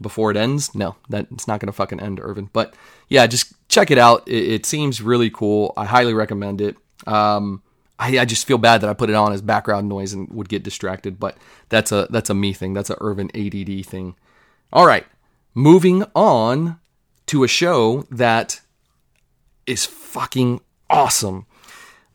before 0.00 0.30
it 0.30 0.36
ends. 0.36 0.74
No, 0.74 0.96
that 1.08 1.26
it's 1.32 1.48
not 1.48 1.60
going 1.60 1.68
to 1.68 1.72
fucking 1.72 2.00
end, 2.00 2.20
Irvin. 2.20 2.50
But 2.52 2.74
yeah, 3.08 3.26
just 3.26 3.52
check 3.68 3.90
it 3.90 3.98
out. 3.98 4.26
It, 4.28 4.52
it 4.52 4.66
seems 4.66 5.00
really 5.00 5.30
cool. 5.30 5.72
I 5.76 5.86
highly 5.86 6.14
recommend 6.14 6.60
it. 6.60 6.76
Um, 7.06 7.62
I, 8.02 8.18
I, 8.18 8.24
just 8.24 8.46
feel 8.46 8.58
bad 8.58 8.80
that 8.80 8.90
I 8.90 8.94
put 8.94 9.10
it 9.10 9.14
on 9.14 9.32
as 9.32 9.40
background 9.40 9.88
noise 9.88 10.12
and 10.12 10.28
would 10.30 10.48
get 10.48 10.64
distracted, 10.64 11.20
but 11.20 11.36
that's 11.68 11.92
a 11.92 12.08
that's 12.10 12.30
a 12.30 12.34
me 12.34 12.52
thing. 12.52 12.74
That's 12.74 12.90
a 12.90 12.96
Irvin 13.00 13.30
ADD 13.34 13.86
thing. 13.86 14.16
All 14.72 14.86
right, 14.86 15.06
moving 15.54 16.04
on 16.14 16.80
to 17.26 17.44
a 17.44 17.48
show 17.48 18.06
that 18.10 18.60
is 19.66 19.86
fucking 19.86 20.60
awesome. 20.90 21.46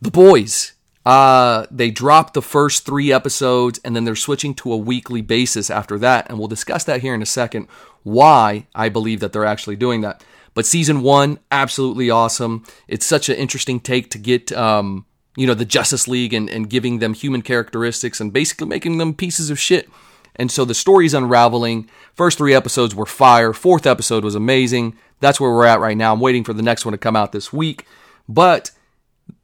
The 0.00 0.10
Boys. 0.10 0.74
Uh, 1.06 1.64
they 1.70 1.90
dropped 1.90 2.34
the 2.34 2.42
first 2.42 2.84
three 2.84 3.10
episodes 3.10 3.80
and 3.82 3.96
then 3.96 4.04
they're 4.04 4.14
switching 4.14 4.52
to 4.52 4.70
a 4.70 4.76
weekly 4.76 5.22
basis 5.22 5.70
after 5.70 5.98
that. 5.98 6.28
And 6.28 6.38
we'll 6.38 6.48
discuss 6.48 6.84
that 6.84 7.00
here 7.00 7.14
in 7.14 7.22
a 7.22 7.26
second 7.26 7.66
why 8.02 8.66
I 8.74 8.90
believe 8.90 9.20
that 9.20 9.32
they're 9.32 9.46
actually 9.46 9.76
doing 9.76 10.02
that. 10.02 10.22
But 10.52 10.66
season 10.66 11.00
one, 11.00 11.38
absolutely 11.50 12.10
awesome. 12.10 12.66
It's 12.88 13.06
such 13.06 13.30
an 13.30 13.36
interesting 13.36 13.80
take 13.80 14.10
to 14.10 14.18
get, 14.18 14.52
um, 14.52 15.06
you 15.38 15.46
know, 15.46 15.54
the 15.54 15.64
Justice 15.64 16.08
League 16.08 16.34
and, 16.34 16.50
and 16.50 16.68
giving 16.68 16.98
them 16.98 17.14
human 17.14 17.42
characteristics 17.42 18.20
and 18.20 18.32
basically 18.32 18.66
making 18.66 18.98
them 18.98 19.14
pieces 19.14 19.50
of 19.50 19.58
shit. 19.58 19.88
And 20.34 20.50
so 20.50 20.64
the 20.64 20.74
story's 20.74 21.14
unraveling. 21.14 21.88
First 22.14 22.38
three 22.38 22.54
episodes 22.54 22.92
were 22.92 23.06
fire. 23.06 23.52
Fourth 23.52 23.86
episode 23.86 24.24
was 24.24 24.34
amazing. 24.34 24.96
That's 25.20 25.40
where 25.40 25.52
we're 25.52 25.64
at 25.64 25.78
right 25.78 25.96
now. 25.96 26.12
I'm 26.12 26.18
waiting 26.18 26.42
for 26.42 26.52
the 26.52 26.62
next 26.62 26.84
one 26.84 26.92
to 26.92 26.98
come 26.98 27.14
out 27.14 27.30
this 27.30 27.52
week. 27.52 27.86
But 28.28 28.72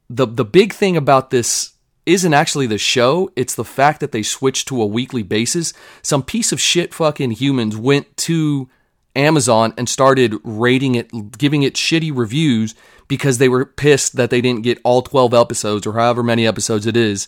the 0.09 0.27
the 0.27 0.45
big 0.45 0.73
thing 0.73 0.97
about 0.97 1.29
this 1.29 1.73
isn't 2.05 2.33
actually 2.33 2.67
the 2.67 2.77
show, 2.77 3.31
it's 3.35 3.55
the 3.55 3.65
fact 3.65 3.99
that 4.01 4.11
they 4.11 4.21
switched 4.21 4.67
to 4.67 4.81
a 4.81 4.85
weekly 4.85 5.23
basis. 5.23 5.73
Some 6.01 6.23
piece 6.23 6.51
of 6.51 6.59
shit 6.59 6.93
fucking 6.93 7.31
humans 7.31 7.77
went 7.77 8.15
to 8.17 8.69
Amazon 9.15 9.73
and 9.77 9.87
started 9.87 10.35
rating 10.43 10.95
it, 10.95 11.37
giving 11.37 11.63
it 11.63 11.75
shitty 11.75 12.11
reviews 12.13 12.75
because 13.07 13.37
they 13.37 13.49
were 13.49 13.65
pissed 13.65 14.15
that 14.15 14.29
they 14.29 14.41
didn't 14.41 14.63
get 14.63 14.79
all 14.83 15.01
12 15.01 15.33
episodes 15.33 15.85
or 15.85 15.93
however 15.93 16.23
many 16.23 16.47
episodes 16.47 16.85
it 16.85 16.97
is 16.97 17.27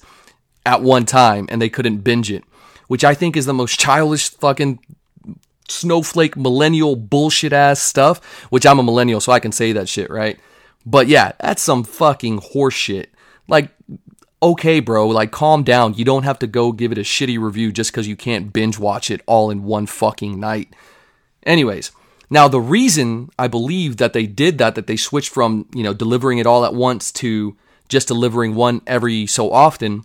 at 0.66 0.82
one 0.82 1.06
time 1.06 1.48
and 1.50 1.62
they 1.62 1.70
couldn't 1.70 2.00
binge 2.00 2.32
it, 2.32 2.44
which 2.88 3.04
I 3.04 3.14
think 3.14 3.38
is 3.38 3.46
the 3.46 3.54
most 3.54 3.80
childish 3.80 4.30
fucking 4.30 4.80
snowflake 5.70 6.38
millennial 6.38 6.96
bullshit 6.96 7.54
ass 7.54 7.82
stuff, 7.82 8.24
which 8.50 8.66
I'm 8.66 8.80
a 8.80 8.84
millennial, 8.84 9.20
so 9.20 9.32
I 9.32 9.40
can 9.40 9.52
say 9.52 9.72
that 9.74 9.90
shit, 9.90 10.10
right? 10.10 10.40
But 10.86 11.08
yeah, 11.08 11.34
that's 11.40 11.62
some 11.62 11.84
fucking 11.84 12.40
horseshit. 12.40 13.08
Like, 13.48 13.72
okay, 14.42 14.80
bro, 14.80 15.08
like 15.08 15.32
calm 15.32 15.64
down. 15.64 15.94
You 15.96 16.06
don't 16.06 16.24
have 16.24 16.40
to 16.40 16.48
go 16.48 16.72
give 16.72 16.92
it 16.92 16.98
a 16.98 17.02
shitty 17.02 17.40
review 17.40 17.72
just 17.72 17.92
because 17.92 18.08
you 18.08 18.16
can't 18.16 18.54
binge 18.54 18.80
watch 18.80 19.12
it 19.12 19.22
all 19.26 19.50
in 19.50 19.64
one 19.64 19.86
fucking 19.86 20.40
night. 20.40 20.74
Anyways, 21.44 21.92
now 22.30 22.48
the 22.48 22.62
reason 22.62 23.30
I 23.40 23.48
believe 23.48 23.98
that 23.98 24.14
they 24.14 24.28
did 24.28 24.58
that, 24.58 24.76
that 24.76 24.88
they 24.88 24.98
switched 24.98 25.30
from, 25.30 25.68
you 25.74 25.84
know, 25.84 25.94
delivering 25.94 26.40
it 26.40 26.46
all 26.46 26.66
at 26.66 26.74
once 26.74 27.12
to 27.14 27.56
just 27.88 28.08
delivering 28.08 28.56
one 28.56 28.82
every 28.86 29.28
so 29.28 29.52
often, 29.52 30.04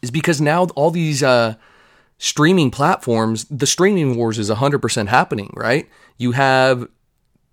is 0.00 0.10
because 0.10 0.40
now 0.40 0.64
all 0.74 0.90
these 0.90 1.22
uh, 1.22 1.54
streaming 2.18 2.70
platforms, 2.70 3.44
the 3.44 3.66
streaming 3.66 4.16
wars 4.16 4.38
is 4.38 4.50
100% 4.50 5.08
happening, 5.08 5.52
right? 5.54 5.88
You 6.16 6.32
have 6.32 6.88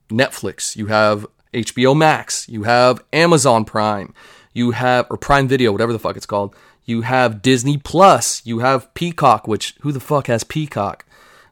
Netflix, 0.09 0.75
you 0.75 0.87
have 0.87 1.25
HBO 1.53 1.95
Max, 1.95 2.47
you 2.47 2.63
have 2.63 3.03
Amazon 3.11 3.65
Prime, 3.65 4.13
you 4.53 4.71
have 4.71 5.07
or 5.09 5.17
Prime 5.17 5.47
Video, 5.47 5.71
whatever 5.71 5.91
the 5.91 5.99
fuck 5.99 6.15
it's 6.15 6.25
called. 6.25 6.55
You 6.85 7.01
have 7.01 7.41
Disney 7.41 7.77
Plus, 7.77 8.45
you 8.45 8.59
have 8.59 8.93
Peacock, 8.93 9.47
which 9.47 9.75
who 9.81 9.91
the 9.91 9.99
fuck 9.99 10.27
has 10.27 10.43
Peacock? 10.43 11.05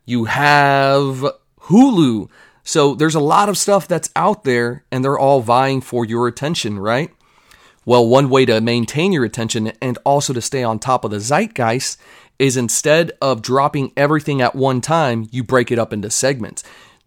You 0.05 0.25
have 0.25 1.25
Hulu. 1.69 2.29
So 2.63 2.93
there's 2.93 3.15
a 3.15 3.19
lot 3.19 3.49
of 3.49 3.57
stuff 3.57 3.88
that's 3.88 4.09
out 4.15 4.43
there 4.43 4.83
and 4.91 5.03
they're 5.03 5.17
all 5.17 5.41
vying 5.41 5.81
for 5.81 6.05
your 6.05 6.27
attention, 6.27 6.77
right? 6.77 7.11
Well, 7.85 8.07
one 8.07 8.29
way 8.29 8.45
to 8.45 8.61
maintain 8.61 9.11
your 9.11 9.25
attention 9.25 9.71
and 9.81 9.97
also 10.03 10.33
to 10.33 10.41
stay 10.41 10.63
on 10.63 10.77
top 10.77 11.03
of 11.03 11.11
the 11.11 11.19
zeitgeist 11.19 11.97
is 12.38 12.57
instead 12.57 13.11
of 13.21 13.41
dropping 13.41 13.91
everything 13.97 14.41
at 14.41 14.55
one 14.55 14.81
time, 14.81 15.27
you 15.31 15.43
break 15.43 15.71
it 15.71 15.79
up 15.79 15.91
into 15.91 16.09
segments. 16.09 16.63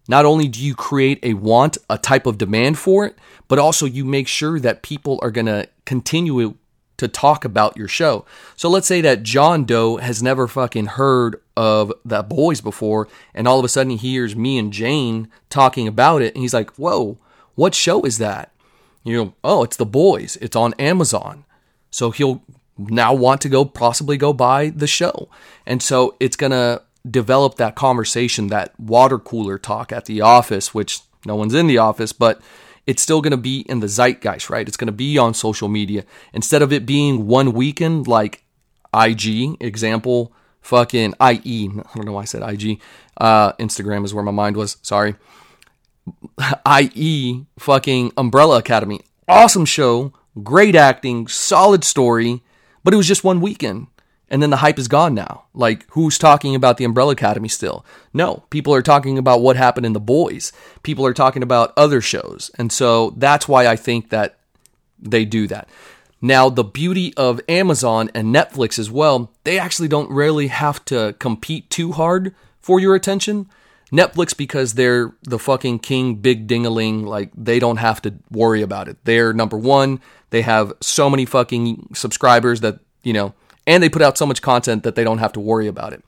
Not 0.07 0.25
only 0.25 0.47
do 0.47 0.63
you 0.63 0.75
create 0.75 1.19
a 1.23 1.33
want, 1.35 1.77
a 1.89 1.97
type 1.97 2.25
of 2.25 2.37
demand 2.37 2.77
for 2.77 3.05
it, 3.05 3.17
but 3.47 3.59
also 3.59 3.85
you 3.85 4.03
make 4.03 4.27
sure 4.27 4.59
that 4.59 4.83
people 4.83 5.19
are 5.21 5.31
going 5.31 5.45
to 5.45 5.67
continue 5.85 6.55
to 6.97 7.07
talk 7.07 7.43
about 7.43 7.77
your 7.77 7.87
show. 7.87 8.25
So 8.55 8.69
let's 8.69 8.87
say 8.87 9.01
that 9.01 9.23
John 9.23 9.65
Doe 9.65 9.97
has 9.97 10.21
never 10.21 10.47
fucking 10.47 10.85
heard 10.87 11.41
of 11.57 11.91
the 12.05 12.23
boys 12.23 12.61
before, 12.61 13.07
and 13.33 13.47
all 13.47 13.59
of 13.59 13.65
a 13.65 13.69
sudden 13.69 13.91
he 13.91 13.97
hears 13.97 14.35
me 14.35 14.57
and 14.57 14.71
Jane 14.71 15.29
talking 15.49 15.87
about 15.87 16.21
it, 16.21 16.33
and 16.33 16.41
he's 16.41 16.53
like, 16.53 16.71
Whoa, 16.71 17.17
what 17.55 17.75
show 17.75 18.03
is 18.03 18.17
that? 18.17 18.51
You 19.03 19.17
know, 19.17 19.33
oh, 19.43 19.63
it's 19.63 19.77
the 19.77 19.85
boys. 19.85 20.37
It's 20.41 20.55
on 20.55 20.73
Amazon. 20.75 21.45
So 21.91 22.11
he'll 22.11 22.41
now 22.77 23.13
want 23.13 23.41
to 23.41 23.49
go 23.49 23.65
possibly 23.65 24.17
go 24.17 24.33
buy 24.33 24.69
the 24.69 24.87
show. 24.87 25.29
And 25.65 25.81
so 25.81 26.15
it's 26.19 26.35
gonna 26.35 26.81
develop 27.09 27.55
that 27.55 27.75
conversation, 27.75 28.47
that 28.47 28.77
water 28.79 29.19
cooler 29.19 29.57
talk 29.57 29.91
at 29.91 30.05
the 30.05 30.21
office, 30.21 30.73
which 30.73 31.01
no 31.25 31.35
one's 31.35 31.53
in 31.53 31.67
the 31.67 31.77
office, 31.77 32.13
but 32.13 32.41
it's 32.85 33.01
still 33.01 33.21
going 33.21 33.31
to 33.31 33.37
be 33.37 33.61
in 33.61 33.79
the 33.79 33.87
zeitgeist, 33.87 34.49
right? 34.49 34.67
It's 34.67 34.77
going 34.77 34.87
to 34.87 34.91
be 34.91 35.17
on 35.17 35.33
social 35.33 35.69
media. 35.69 36.03
Instead 36.33 36.61
of 36.61 36.73
it 36.73 36.85
being 36.85 37.27
one 37.27 37.53
weekend 37.53 38.07
like 38.07 38.43
IG, 38.93 39.57
example, 39.61 40.33
fucking 40.61 41.13
IE, 41.21 41.69
I 41.69 41.95
don't 41.95 42.05
know 42.05 42.13
why 42.13 42.21
I 42.21 42.25
said 42.25 42.41
IG. 42.41 42.81
Uh, 43.17 43.53
Instagram 43.53 44.03
is 44.05 44.13
where 44.13 44.23
my 44.23 44.31
mind 44.31 44.57
was, 44.57 44.77
sorry. 44.81 45.15
IE, 46.81 47.45
fucking 47.57 48.11
Umbrella 48.17 48.57
Academy. 48.57 49.01
Awesome 49.27 49.65
show, 49.65 50.13
great 50.43 50.75
acting, 50.75 51.27
solid 51.27 51.83
story, 51.83 52.43
but 52.83 52.93
it 52.93 52.97
was 52.97 53.07
just 53.07 53.23
one 53.23 53.39
weekend. 53.39 53.87
And 54.33 54.41
then 54.41 54.49
the 54.49 54.57
hype 54.57 54.79
is 54.79 54.87
gone 54.87 55.13
now. 55.13 55.45
Like, 55.53 55.85
who's 55.91 56.17
talking 56.17 56.55
about 56.55 56.77
the 56.77 56.85
Umbrella 56.85 57.11
Academy 57.11 57.47
still? 57.47 57.85
No, 58.15 58.45
people 58.49 58.73
are 58.73 58.81
talking 58.81 59.19
about 59.19 59.41
what 59.41 59.55
happened 59.57 59.85
in 59.85 59.93
The 59.93 59.99
Boys. 59.99 60.51
People 60.81 61.05
are 61.05 61.13
talking 61.13 61.43
about 61.43 61.71
other 61.77 62.01
shows. 62.01 62.49
And 62.57 62.71
so 62.71 63.11
that's 63.11 63.47
why 63.47 63.67
I 63.67 63.75
think 63.75 64.09
that 64.09 64.39
they 64.97 65.23
do 65.23 65.45
that. 65.49 65.69
Now, 66.19 66.49
the 66.49 66.63
beauty 66.63 67.13
of 67.15 67.41
Amazon 67.47 68.09
and 68.15 68.33
Netflix 68.33 68.79
as 68.79 68.89
well, 68.89 69.31
they 69.43 69.59
actually 69.59 69.87
don't 69.87 70.09
really 70.09 70.47
have 70.47 70.83
to 70.85 71.15
compete 71.19 71.69
too 71.69 71.91
hard 71.91 72.33
for 72.59 72.79
your 72.79 72.95
attention. 72.95 73.47
Netflix, 73.91 74.35
because 74.35 74.73
they're 74.73 75.13
the 75.21 75.37
fucking 75.37 75.77
king 75.77 76.15
big 76.15 76.47
dingaling, 76.47 77.05
like 77.05 77.29
they 77.37 77.59
don't 77.59 77.77
have 77.77 78.01
to 78.01 78.15
worry 78.31 78.63
about 78.63 78.87
it. 78.87 78.97
They're 79.03 79.31
number 79.31 79.59
one. 79.59 79.99
They 80.31 80.41
have 80.41 80.73
so 80.81 81.07
many 81.07 81.25
fucking 81.25 81.91
subscribers 81.93 82.61
that, 82.61 82.79
you 83.03 83.13
know, 83.13 83.35
and 83.65 83.81
they 83.81 83.89
put 83.89 84.01
out 84.01 84.17
so 84.17 84.25
much 84.25 84.41
content 84.41 84.83
that 84.83 84.95
they 84.95 85.03
don't 85.03 85.19
have 85.19 85.33
to 85.33 85.39
worry 85.39 85.67
about 85.67 85.93
it. 85.93 86.03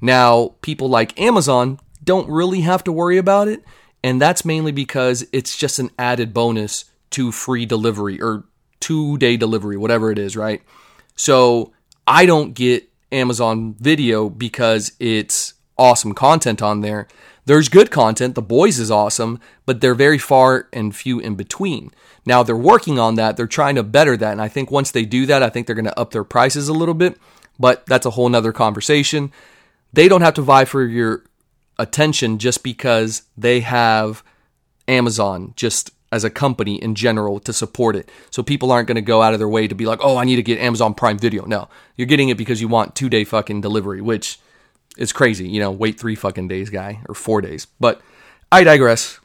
Now, 0.00 0.54
people 0.62 0.88
like 0.88 1.18
Amazon 1.20 1.80
don't 2.02 2.28
really 2.28 2.60
have 2.62 2.84
to 2.84 2.92
worry 2.92 3.18
about 3.18 3.48
it, 3.48 3.64
and 4.02 4.20
that's 4.20 4.44
mainly 4.44 4.72
because 4.72 5.26
it's 5.32 5.56
just 5.56 5.78
an 5.78 5.90
added 5.98 6.32
bonus 6.32 6.84
to 7.10 7.32
free 7.32 7.66
delivery 7.66 8.20
or 8.20 8.44
two 8.80 9.18
day 9.18 9.36
delivery, 9.36 9.76
whatever 9.76 10.10
it 10.10 10.18
is, 10.18 10.36
right? 10.36 10.62
So 11.16 11.72
I 12.06 12.26
don't 12.26 12.54
get 12.54 12.88
Amazon 13.10 13.74
video 13.78 14.28
because 14.28 14.92
it's 15.00 15.54
awesome 15.76 16.14
content 16.14 16.62
on 16.62 16.80
there. 16.80 17.08
There's 17.44 17.68
good 17.68 17.90
content. 17.90 18.34
The 18.34 18.42
Boys 18.42 18.78
is 18.78 18.90
awesome, 18.90 19.40
but 19.64 19.80
they're 19.80 19.94
very 19.94 20.18
far 20.18 20.68
and 20.72 20.94
few 20.94 21.18
in 21.18 21.34
between. 21.34 21.90
Now 22.28 22.42
they're 22.42 22.54
working 22.54 22.98
on 22.98 23.14
that. 23.14 23.38
They're 23.38 23.46
trying 23.46 23.76
to 23.76 23.82
better 23.82 24.14
that. 24.14 24.32
And 24.32 24.42
I 24.42 24.48
think 24.48 24.70
once 24.70 24.90
they 24.90 25.06
do 25.06 25.24
that, 25.24 25.42
I 25.42 25.48
think 25.48 25.66
they're 25.66 25.74
going 25.74 25.86
to 25.86 25.98
up 25.98 26.10
their 26.10 26.24
prices 26.24 26.68
a 26.68 26.74
little 26.74 26.92
bit, 26.92 27.18
but 27.58 27.86
that's 27.86 28.04
a 28.04 28.10
whole 28.10 28.28
nother 28.28 28.52
conversation. 28.52 29.32
They 29.94 30.08
don't 30.08 30.20
have 30.20 30.34
to 30.34 30.42
vie 30.42 30.66
for 30.66 30.84
your 30.84 31.24
attention 31.78 32.38
just 32.38 32.62
because 32.62 33.22
they 33.38 33.60
have 33.60 34.22
Amazon 34.86 35.54
just 35.56 35.90
as 36.12 36.22
a 36.22 36.28
company 36.28 36.76
in 36.76 36.94
general 36.94 37.40
to 37.40 37.52
support 37.54 37.96
it. 37.96 38.10
So 38.30 38.42
people 38.42 38.72
aren't 38.72 38.88
going 38.88 38.96
to 38.96 39.02
go 39.02 39.22
out 39.22 39.32
of 39.32 39.38
their 39.38 39.48
way 39.48 39.66
to 39.66 39.74
be 39.74 39.86
like, 39.86 40.00
oh, 40.02 40.18
I 40.18 40.24
need 40.24 40.36
to 40.36 40.42
get 40.42 40.58
Amazon 40.58 40.92
Prime 40.92 41.18
Video. 41.18 41.46
No, 41.46 41.70
you're 41.96 42.06
getting 42.06 42.28
it 42.28 42.36
because 42.36 42.60
you 42.60 42.68
want 42.68 42.94
two 42.94 43.08
day 43.08 43.24
fucking 43.24 43.62
delivery, 43.62 44.02
which 44.02 44.38
is 44.98 45.14
crazy. 45.14 45.48
You 45.48 45.60
know, 45.60 45.70
wait 45.70 45.98
three 45.98 46.14
fucking 46.14 46.48
days, 46.48 46.68
guy, 46.68 47.00
or 47.08 47.14
four 47.14 47.40
days. 47.40 47.66
But 47.80 48.02
I 48.52 48.64
digress. 48.64 49.18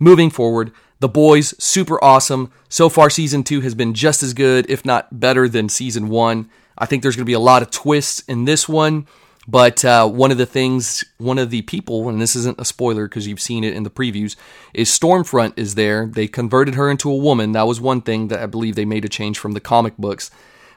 Moving 0.00 0.28
forward, 0.28 0.72
the 1.00 1.08
Boys, 1.08 1.54
super 1.62 2.02
awesome. 2.02 2.50
So 2.68 2.88
far, 2.88 3.10
season 3.10 3.44
two 3.44 3.60
has 3.60 3.74
been 3.74 3.94
just 3.94 4.22
as 4.22 4.34
good, 4.34 4.68
if 4.70 4.84
not 4.84 5.20
better, 5.20 5.48
than 5.48 5.68
season 5.68 6.08
one. 6.08 6.48
I 6.78 6.86
think 6.86 7.02
there's 7.02 7.16
going 7.16 7.24
to 7.24 7.30
be 7.30 7.34
a 7.34 7.40
lot 7.40 7.62
of 7.62 7.70
twists 7.70 8.20
in 8.20 8.44
this 8.44 8.68
one. 8.68 9.06
But 9.48 9.84
uh, 9.84 10.08
one 10.08 10.32
of 10.32 10.38
the 10.38 10.46
things, 10.46 11.04
one 11.18 11.38
of 11.38 11.50
the 11.50 11.62
people, 11.62 12.08
and 12.08 12.20
this 12.20 12.34
isn't 12.34 12.60
a 12.60 12.64
spoiler 12.64 13.06
because 13.06 13.28
you've 13.28 13.40
seen 13.40 13.62
it 13.62 13.74
in 13.74 13.84
the 13.84 13.90
previews, 13.90 14.34
is 14.74 14.90
Stormfront 14.90 15.52
is 15.56 15.76
there. 15.76 16.06
They 16.06 16.26
converted 16.26 16.74
her 16.74 16.90
into 16.90 17.10
a 17.10 17.16
woman. 17.16 17.52
That 17.52 17.68
was 17.68 17.80
one 17.80 18.00
thing 18.00 18.28
that 18.28 18.40
I 18.40 18.46
believe 18.46 18.74
they 18.74 18.84
made 18.84 19.04
a 19.04 19.08
change 19.08 19.38
from 19.38 19.52
the 19.52 19.60
comic 19.60 19.96
books. 19.96 20.32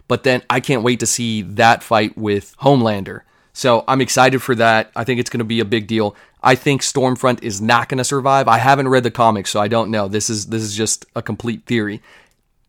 But 0.07 0.23
then 0.23 0.43
I 0.49 0.59
can't 0.59 0.83
wait 0.83 0.99
to 0.99 1.07
see 1.07 1.41
that 1.41 1.81
fight 1.81 2.15
with 2.15 2.55
Homelander. 2.57 3.21
So 3.59 3.83
I'm 3.89 3.99
excited 3.99 4.41
for 4.41 4.55
that. 4.55 4.89
I 4.95 5.03
think 5.03 5.19
it's 5.19 5.29
going 5.29 5.39
to 5.39 5.43
be 5.43 5.59
a 5.59 5.65
big 5.65 5.85
deal. 5.85 6.15
I 6.41 6.55
think 6.55 6.81
Stormfront 6.81 7.43
is 7.43 7.59
not 7.59 7.89
going 7.89 7.97
to 7.97 8.05
survive. 8.05 8.47
I 8.47 8.57
haven't 8.57 8.87
read 8.87 9.03
the 9.03 9.11
comics, 9.11 9.49
so 9.49 9.59
I 9.59 9.67
don't 9.67 9.91
know. 9.91 10.07
This 10.07 10.29
is 10.29 10.45
this 10.45 10.63
is 10.63 10.77
just 10.77 11.05
a 11.13 11.21
complete 11.21 11.65
theory. 11.65 12.01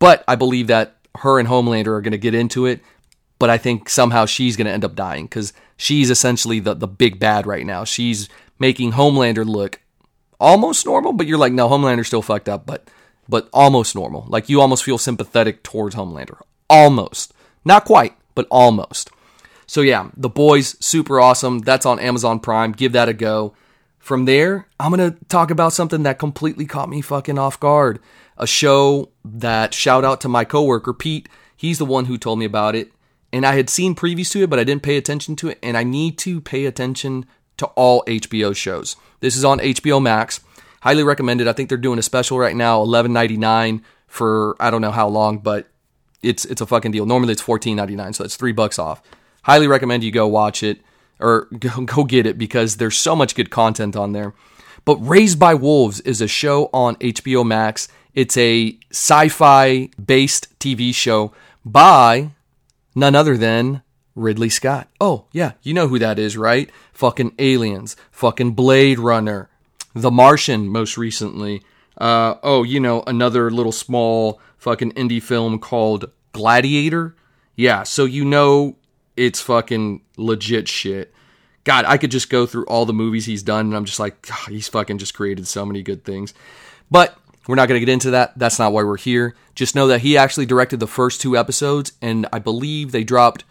But 0.00 0.24
I 0.26 0.34
believe 0.34 0.66
that 0.66 0.96
her 1.18 1.38
and 1.38 1.46
Homelander 1.46 1.96
are 1.96 2.00
going 2.00 2.10
to 2.10 2.18
get 2.18 2.34
into 2.34 2.66
it. 2.66 2.80
But 3.38 3.50
I 3.50 3.56
think 3.56 3.88
somehow 3.88 4.26
she's 4.26 4.56
going 4.56 4.66
to 4.66 4.72
end 4.72 4.84
up 4.84 4.96
dying 4.96 5.26
because 5.26 5.52
she's 5.76 6.10
essentially 6.10 6.58
the 6.58 6.74
the 6.74 6.88
big 6.88 7.20
bad 7.20 7.46
right 7.46 7.64
now. 7.64 7.84
She's 7.84 8.28
making 8.58 8.94
Homelander 8.94 9.46
look 9.46 9.78
almost 10.40 10.86
normal, 10.86 11.12
but 11.12 11.28
you're 11.28 11.38
like, 11.38 11.52
no, 11.52 11.68
Homelander's 11.68 12.08
still 12.08 12.20
fucked 12.20 12.48
up, 12.48 12.66
but 12.66 12.88
but 13.28 13.48
almost 13.52 13.94
normal. 13.94 14.24
Like 14.26 14.48
you 14.48 14.60
almost 14.60 14.82
feel 14.82 14.98
sympathetic 14.98 15.62
towards 15.62 15.94
Homelander. 15.94 16.40
Almost. 16.68 17.32
Not 17.64 17.84
quite, 17.84 18.16
but 18.34 18.48
almost. 18.50 19.12
So 19.70 19.82
yeah, 19.82 20.08
The 20.16 20.28
Boys, 20.28 20.76
super 20.84 21.20
awesome. 21.20 21.60
That's 21.60 21.86
on 21.86 22.00
Amazon 22.00 22.40
Prime. 22.40 22.72
Give 22.72 22.90
that 22.90 23.08
a 23.08 23.12
go. 23.12 23.54
From 24.00 24.24
there, 24.24 24.66
I'm 24.80 24.92
going 24.92 25.12
to 25.12 25.24
talk 25.26 25.52
about 25.52 25.72
something 25.72 26.02
that 26.02 26.18
completely 26.18 26.66
caught 26.66 26.88
me 26.88 27.00
fucking 27.00 27.38
off 27.38 27.60
guard. 27.60 28.00
A 28.36 28.48
show 28.48 29.10
that 29.24 29.72
shout 29.72 30.04
out 30.04 30.20
to 30.22 30.28
my 30.28 30.44
coworker 30.44 30.92
Pete. 30.92 31.28
He's 31.56 31.78
the 31.78 31.86
one 31.86 32.06
who 32.06 32.18
told 32.18 32.40
me 32.40 32.46
about 32.46 32.74
it. 32.74 32.90
And 33.32 33.46
I 33.46 33.54
had 33.54 33.70
seen 33.70 33.94
previews 33.94 34.32
to 34.32 34.42
it, 34.42 34.50
but 34.50 34.58
I 34.58 34.64
didn't 34.64 34.82
pay 34.82 34.96
attention 34.96 35.36
to 35.36 35.50
it. 35.50 35.58
And 35.62 35.76
I 35.76 35.84
need 35.84 36.18
to 36.18 36.40
pay 36.40 36.66
attention 36.66 37.26
to 37.58 37.66
all 37.66 38.02
HBO 38.08 38.56
shows. 38.56 38.96
This 39.20 39.36
is 39.36 39.44
on 39.44 39.60
HBO 39.60 40.02
Max. 40.02 40.40
Highly 40.80 41.04
recommended. 41.04 41.46
I 41.46 41.52
think 41.52 41.68
they're 41.68 41.78
doing 41.78 42.00
a 42.00 42.02
special 42.02 42.40
right 42.40 42.56
now, 42.56 42.84
$11.99 42.84 43.82
for 44.08 44.56
I 44.58 44.72
don't 44.72 44.82
know 44.82 44.90
how 44.90 45.06
long, 45.06 45.38
but 45.38 45.68
it's 46.24 46.44
it's 46.44 46.60
a 46.60 46.66
fucking 46.66 46.90
deal. 46.90 47.06
Normally 47.06 47.34
it's 47.34 47.42
$14.99, 47.42 48.16
so 48.16 48.24
it's 48.24 48.34
three 48.34 48.50
bucks 48.50 48.76
off. 48.76 49.00
Highly 49.42 49.66
recommend 49.66 50.04
you 50.04 50.10
go 50.10 50.26
watch 50.26 50.62
it 50.62 50.80
or 51.18 51.44
go 51.84 52.04
get 52.04 52.26
it 52.26 52.38
because 52.38 52.76
there's 52.76 52.96
so 52.96 53.14
much 53.14 53.34
good 53.34 53.50
content 53.50 53.96
on 53.96 54.12
there. 54.12 54.34
But 54.84 54.96
Raised 54.96 55.38
by 55.38 55.54
Wolves 55.54 56.00
is 56.00 56.20
a 56.20 56.28
show 56.28 56.70
on 56.72 56.96
HBO 56.96 57.46
Max. 57.46 57.88
It's 58.14 58.36
a 58.36 58.78
sci 58.90 59.28
fi 59.28 59.90
based 60.04 60.58
TV 60.58 60.94
show 60.94 61.32
by 61.64 62.30
none 62.94 63.14
other 63.14 63.36
than 63.36 63.82
Ridley 64.14 64.48
Scott. 64.48 64.88
Oh, 65.00 65.26
yeah, 65.32 65.52
you 65.62 65.74
know 65.74 65.88
who 65.88 65.98
that 65.98 66.18
is, 66.18 66.36
right? 66.36 66.70
Fucking 66.92 67.34
Aliens, 67.38 67.96
fucking 68.10 68.52
Blade 68.52 68.98
Runner, 68.98 69.48
The 69.94 70.10
Martian, 70.10 70.68
most 70.68 70.96
recently. 70.96 71.62
Uh, 71.96 72.36
oh, 72.42 72.62
you 72.62 72.80
know, 72.80 73.02
another 73.06 73.50
little 73.50 73.72
small 73.72 74.40
fucking 74.58 74.92
indie 74.92 75.22
film 75.22 75.58
called 75.58 76.10
Gladiator. 76.32 77.14
Yeah, 77.54 77.82
so 77.82 78.04
you 78.04 78.24
know 78.24 78.76
it's 79.16 79.40
fucking 79.40 80.02
legit 80.16 80.68
shit. 80.68 81.12
God, 81.64 81.84
I 81.86 81.98
could 81.98 82.10
just 82.10 82.30
go 82.30 82.46
through 82.46 82.64
all 82.66 82.86
the 82.86 82.92
movies 82.92 83.26
he's 83.26 83.42
done, 83.42 83.66
and 83.66 83.76
I'm 83.76 83.84
just 83.84 84.00
like, 84.00 84.28
he's 84.48 84.68
fucking 84.68 84.98
just 84.98 85.14
created 85.14 85.46
so 85.46 85.66
many 85.66 85.82
good 85.82 86.04
things. 86.04 86.32
But 86.90 87.16
we're 87.46 87.54
not 87.54 87.68
going 87.68 87.80
to 87.80 87.84
get 87.84 87.92
into 87.92 88.12
that. 88.12 88.38
That's 88.38 88.58
not 88.58 88.72
why 88.72 88.82
we're 88.82 88.96
here. 88.96 89.34
Just 89.54 89.74
know 89.74 89.88
that 89.88 90.00
he 90.00 90.16
actually 90.16 90.46
directed 90.46 90.80
the 90.80 90.86
first 90.86 91.20
two 91.20 91.36
episodes, 91.36 91.92
and 92.00 92.26
I 92.32 92.38
believe 92.38 92.92
they 92.92 93.04
dropped, 93.04 93.44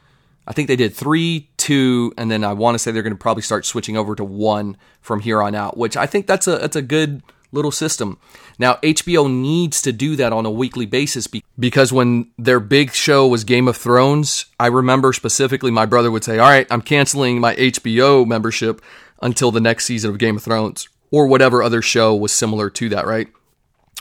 I 0.47 0.53
think 0.53 0.67
they 0.67 0.75
did 0.75 0.93
three, 0.93 1.49
two, 1.57 2.13
and 2.17 2.31
then 2.31 2.43
I 2.43 2.53
want 2.53 2.75
to 2.75 2.79
say 2.79 2.91
they're 2.91 3.03
going 3.03 3.13
to 3.13 3.19
probably 3.19 3.43
start 3.43 3.65
switching 3.65 3.97
over 3.97 4.15
to 4.15 4.23
one 4.23 4.77
from 5.01 5.19
here 5.19 5.41
on 5.41 5.53
out, 5.53 5.77
which 5.77 5.95
I 5.95 6.05
think 6.05 6.25
that's 6.25 6.47
a 6.47 6.57
that's 6.57 6.75
a 6.75 6.81
good 6.81 7.21
little 7.51 7.71
system. 7.71 8.17
Now, 8.57 8.75
HBO 8.75 9.31
needs 9.31 9.81
to 9.81 9.91
do 9.91 10.15
that 10.15 10.33
on 10.33 10.45
a 10.45 10.51
weekly 10.51 10.85
basis 10.85 11.27
because 11.57 11.91
when 11.91 12.29
their 12.37 12.59
big 12.59 12.93
show 12.93 13.27
was 13.27 13.43
Game 13.43 13.67
of 13.67 13.77
Thrones, 13.77 14.45
I 14.59 14.67
remember 14.67 15.13
specifically 15.13 15.71
my 15.71 15.85
brother 15.85 16.11
would 16.11 16.23
say, 16.23 16.37
All 16.39 16.49
right, 16.49 16.67
I'm 16.69 16.81
canceling 16.81 17.39
my 17.39 17.55
HBO 17.55 18.25
membership 18.25 18.81
until 19.21 19.51
the 19.51 19.61
next 19.61 19.85
season 19.85 20.11
of 20.11 20.17
Game 20.17 20.37
of 20.37 20.43
Thrones 20.43 20.87
or 21.11 21.27
whatever 21.27 21.63
other 21.63 21.81
show 21.81 22.15
was 22.15 22.31
similar 22.31 22.69
to 22.69 22.89
that, 22.89 23.07
right? 23.07 23.27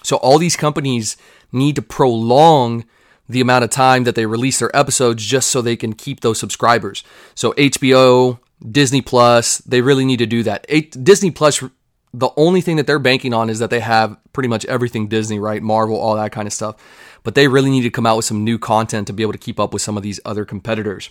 So, 0.02 0.16
all 0.16 0.38
these 0.38 0.56
companies 0.56 1.16
need 1.50 1.76
to 1.76 1.82
prolong 1.82 2.84
the 3.28 3.40
amount 3.40 3.64
of 3.64 3.70
time 3.70 4.04
that 4.04 4.14
they 4.14 4.26
release 4.26 4.58
their 4.58 4.74
episodes 4.74 5.24
just 5.24 5.50
so 5.50 5.60
they 5.60 5.76
can 5.76 5.92
keep 5.92 6.20
those 6.20 6.38
subscribers. 6.38 7.02
So, 7.34 7.52
HBO, 7.54 8.38
Disney 8.70 9.02
Plus, 9.02 9.58
they 9.58 9.80
really 9.80 10.04
need 10.04 10.18
to 10.18 10.26
do 10.26 10.42
that. 10.42 10.66
Disney 11.02 11.30
Plus 11.30 11.62
the 12.12 12.30
only 12.36 12.60
thing 12.60 12.76
that 12.76 12.86
they're 12.86 12.98
banking 12.98 13.34
on 13.34 13.50
is 13.50 13.58
that 13.58 13.70
they 13.70 13.80
have 13.80 14.16
pretty 14.32 14.48
much 14.48 14.64
everything 14.66 15.08
Disney, 15.08 15.38
right? 15.38 15.62
Marvel, 15.62 15.96
all 15.96 16.16
that 16.16 16.32
kind 16.32 16.46
of 16.46 16.52
stuff. 16.52 16.76
But 17.22 17.34
they 17.34 17.48
really 17.48 17.70
need 17.70 17.82
to 17.82 17.90
come 17.90 18.06
out 18.06 18.16
with 18.16 18.24
some 18.24 18.44
new 18.44 18.58
content 18.58 19.06
to 19.08 19.12
be 19.12 19.22
able 19.22 19.32
to 19.32 19.38
keep 19.38 19.60
up 19.60 19.72
with 19.72 19.82
some 19.82 19.96
of 19.96 20.02
these 20.02 20.20
other 20.24 20.44
competitors. 20.44 21.10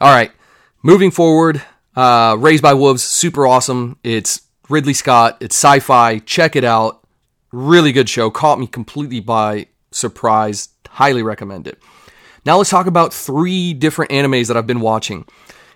All 0.00 0.12
right, 0.12 0.32
moving 0.82 1.10
forward, 1.10 1.62
uh, 1.94 2.36
Raised 2.38 2.62
by 2.62 2.74
Wolves, 2.74 3.02
super 3.04 3.46
awesome. 3.46 3.98
It's 4.02 4.42
Ridley 4.68 4.94
Scott, 4.94 5.36
it's 5.40 5.56
sci 5.56 5.80
fi. 5.80 6.18
Check 6.18 6.56
it 6.56 6.64
out. 6.64 7.06
Really 7.52 7.92
good 7.92 8.08
show. 8.08 8.30
Caught 8.30 8.60
me 8.60 8.66
completely 8.66 9.20
by 9.20 9.66
surprise. 9.90 10.70
Highly 10.88 11.22
recommend 11.22 11.66
it. 11.66 11.78
Now 12.44 12.56
let's 12.56 12.70
talk 12.70 12.86
about 12.86 13.14
three 13.14 13.74
different 13.74 14.10
animes 14.10 14.48
that 14.48 14.56
I've 14.56 14.66
been 14.66 14.80
watching. 14.80 15.26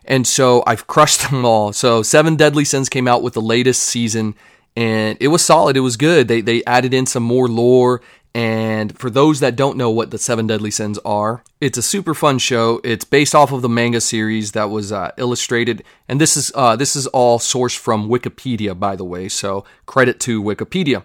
And 0.05 0.27
so 0.27 0.63
I've 0.67 0.87
crushed 0.87 1.31
them 1.31 1.45
all. 1.45 1.73
So 1.73 2.03
Seven 2.03 2.37
Deadly 2.37 2.65
Sins 2.65 2.89
came 2.89 3.07
out 3.07 3.23
with 3.23 3.35
the 3.35 3.43
latest 3.43 3.83
season 3.83 4.35
and 4.77 5.17
it 5.21 5.29
was 5.29 5.45
solid. 5.45 5.77
It 5.77 5.81
was 5.81 5.97
good. 5.97 6.29
They 6.29 6.41
they 6.41 6.63
added 6.65 6.93
in 6.95 7.07
some 7.07 7.23
more 7.23 7.49
lore. 7.49 8.03
And 8.35 8.99
for 8.99 9.09
those 9.09 9.41
that 9.41 9.57
don't 9.57 9.79
know 9.79 9.89
what 9.89 10.11
the 10.11 10.19
Seven 10.19 10.47
Deadly 10.47 10.71
Sins 10.71 10.99
are, 11.07 11.43
it's 11.59 11.79
a 11.79 11.83
super 11.83 12.13
fun 12.13 12.39
show. 12.39 12.83
It's 12.85 13.07
based 13.07 13.35
off 13.35 13.51
of 13.51 13.63
the 13.63 13.69
manga 13.71 13.99
series 13.99 14.53
that 14.53 14.69
was 14.69 14.93
uh, 14.93 15.13
illustrated, 15.17 15.83
and 16.07 16.21
this 16.21 16.37
is 16.37 16.53
uh, 16.55 16.77
this 16.77 16.97
is 16.97 17.07
all 17.07 17.39
sourced 17.39 17.79
from 17.79 18.11
Wikipedia, 18.11 18.79
by 18.79 18.95
the 18.95 19.05
way. 19.05 19.31
So 19.31 19.65
credit 19.87 20.21
to 20.21 20.43
Wikipedia. 20.43 21.03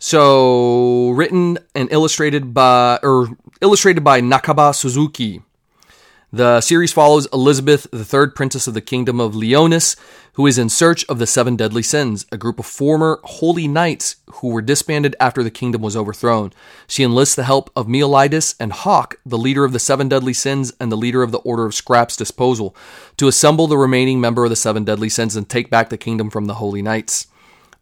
So 0.00 1.10
written 1.10 1.58
and 1.74 1.92
illustrated 1.92 2.54
by 2.54 2.98
or 3.02 3.28
illustrated 3.60 4.02
by 4.02 4.22
Nakaba 4.22 4.74
Suzuki. 4.74 5.42
The 6.34 6.60
series 6.62 6.92
follows 6.92 7.28
Elizabeth, 7.32 7.86
the 7.92 8.04
third 8.04 8.34
princess 8.34 8.66
of 8.66 8.74
the 8.74 8.80
kingdom 8.80 9.20
of 9.20 9.36
Liones, 9.36 9.94
who 10.32 10.48
is 10.48 10.58
in 10.58 10.68
search 10.68 11.04
of 11.04 11.20
the 11.20 11.28
seven 11.28 11.54
deadly 11.54 11.80
sins, 11.80 12.26
a 12.32 12.36
group 12.36 12.58
of 12.58 12.66
former 12.66 13.20
holy 13.22 13.68
knights 13.68 14.16
who 14.26 14.48
were 14.48 14.60
disbanded 14.60 15.14
after 15.20 15.44
the 15.44 15.50
kingdom 15.52 15.80
was 15.80 15.96
overthrown. 15.96 16.52
She 16.88 17.04
enlists 17.04 17.36
the 17.36 17.44
help 17.44 17.70
of 17.76 17.86
Meliodas 17.86 18.56
and 18.58 18.72
Hawk, 18.72 19.20
the 19.24 19.38
leader 19.38 19.64
of 19.64 19.72
the 19.72 19.78
seven 19.78 20.08
deadly 20.08 20.32
sins 20.32 20.72
and 20.80 20.90
the 20.90 20.96
leader 20.96 21.22
of 21.22 21.30
the 21.30 21.38
Order 21.38 21.66
of 21.66 21.74
Scraps 21.74 22.16
Disposal, 22.16 22.74
to 23.16 23.28
assemble 23.28 23.68
the 23.68 23.78
remaining 23.78 24.20
member 24.20 24.42
of 24.42 24.50
the 24.50 24.56
seven 24.56 24.82
deadly 24.82 25.10
sins 25.10 25.36
and 25.36 25.48
take 25.48 25.70
back 25.70 25.88
the 25.88 25.96
kingdom 25.96 26.30
from 26.30 26.46
the 26.46 26.54
holy 26.54 26.82
knights. 26.82 27.28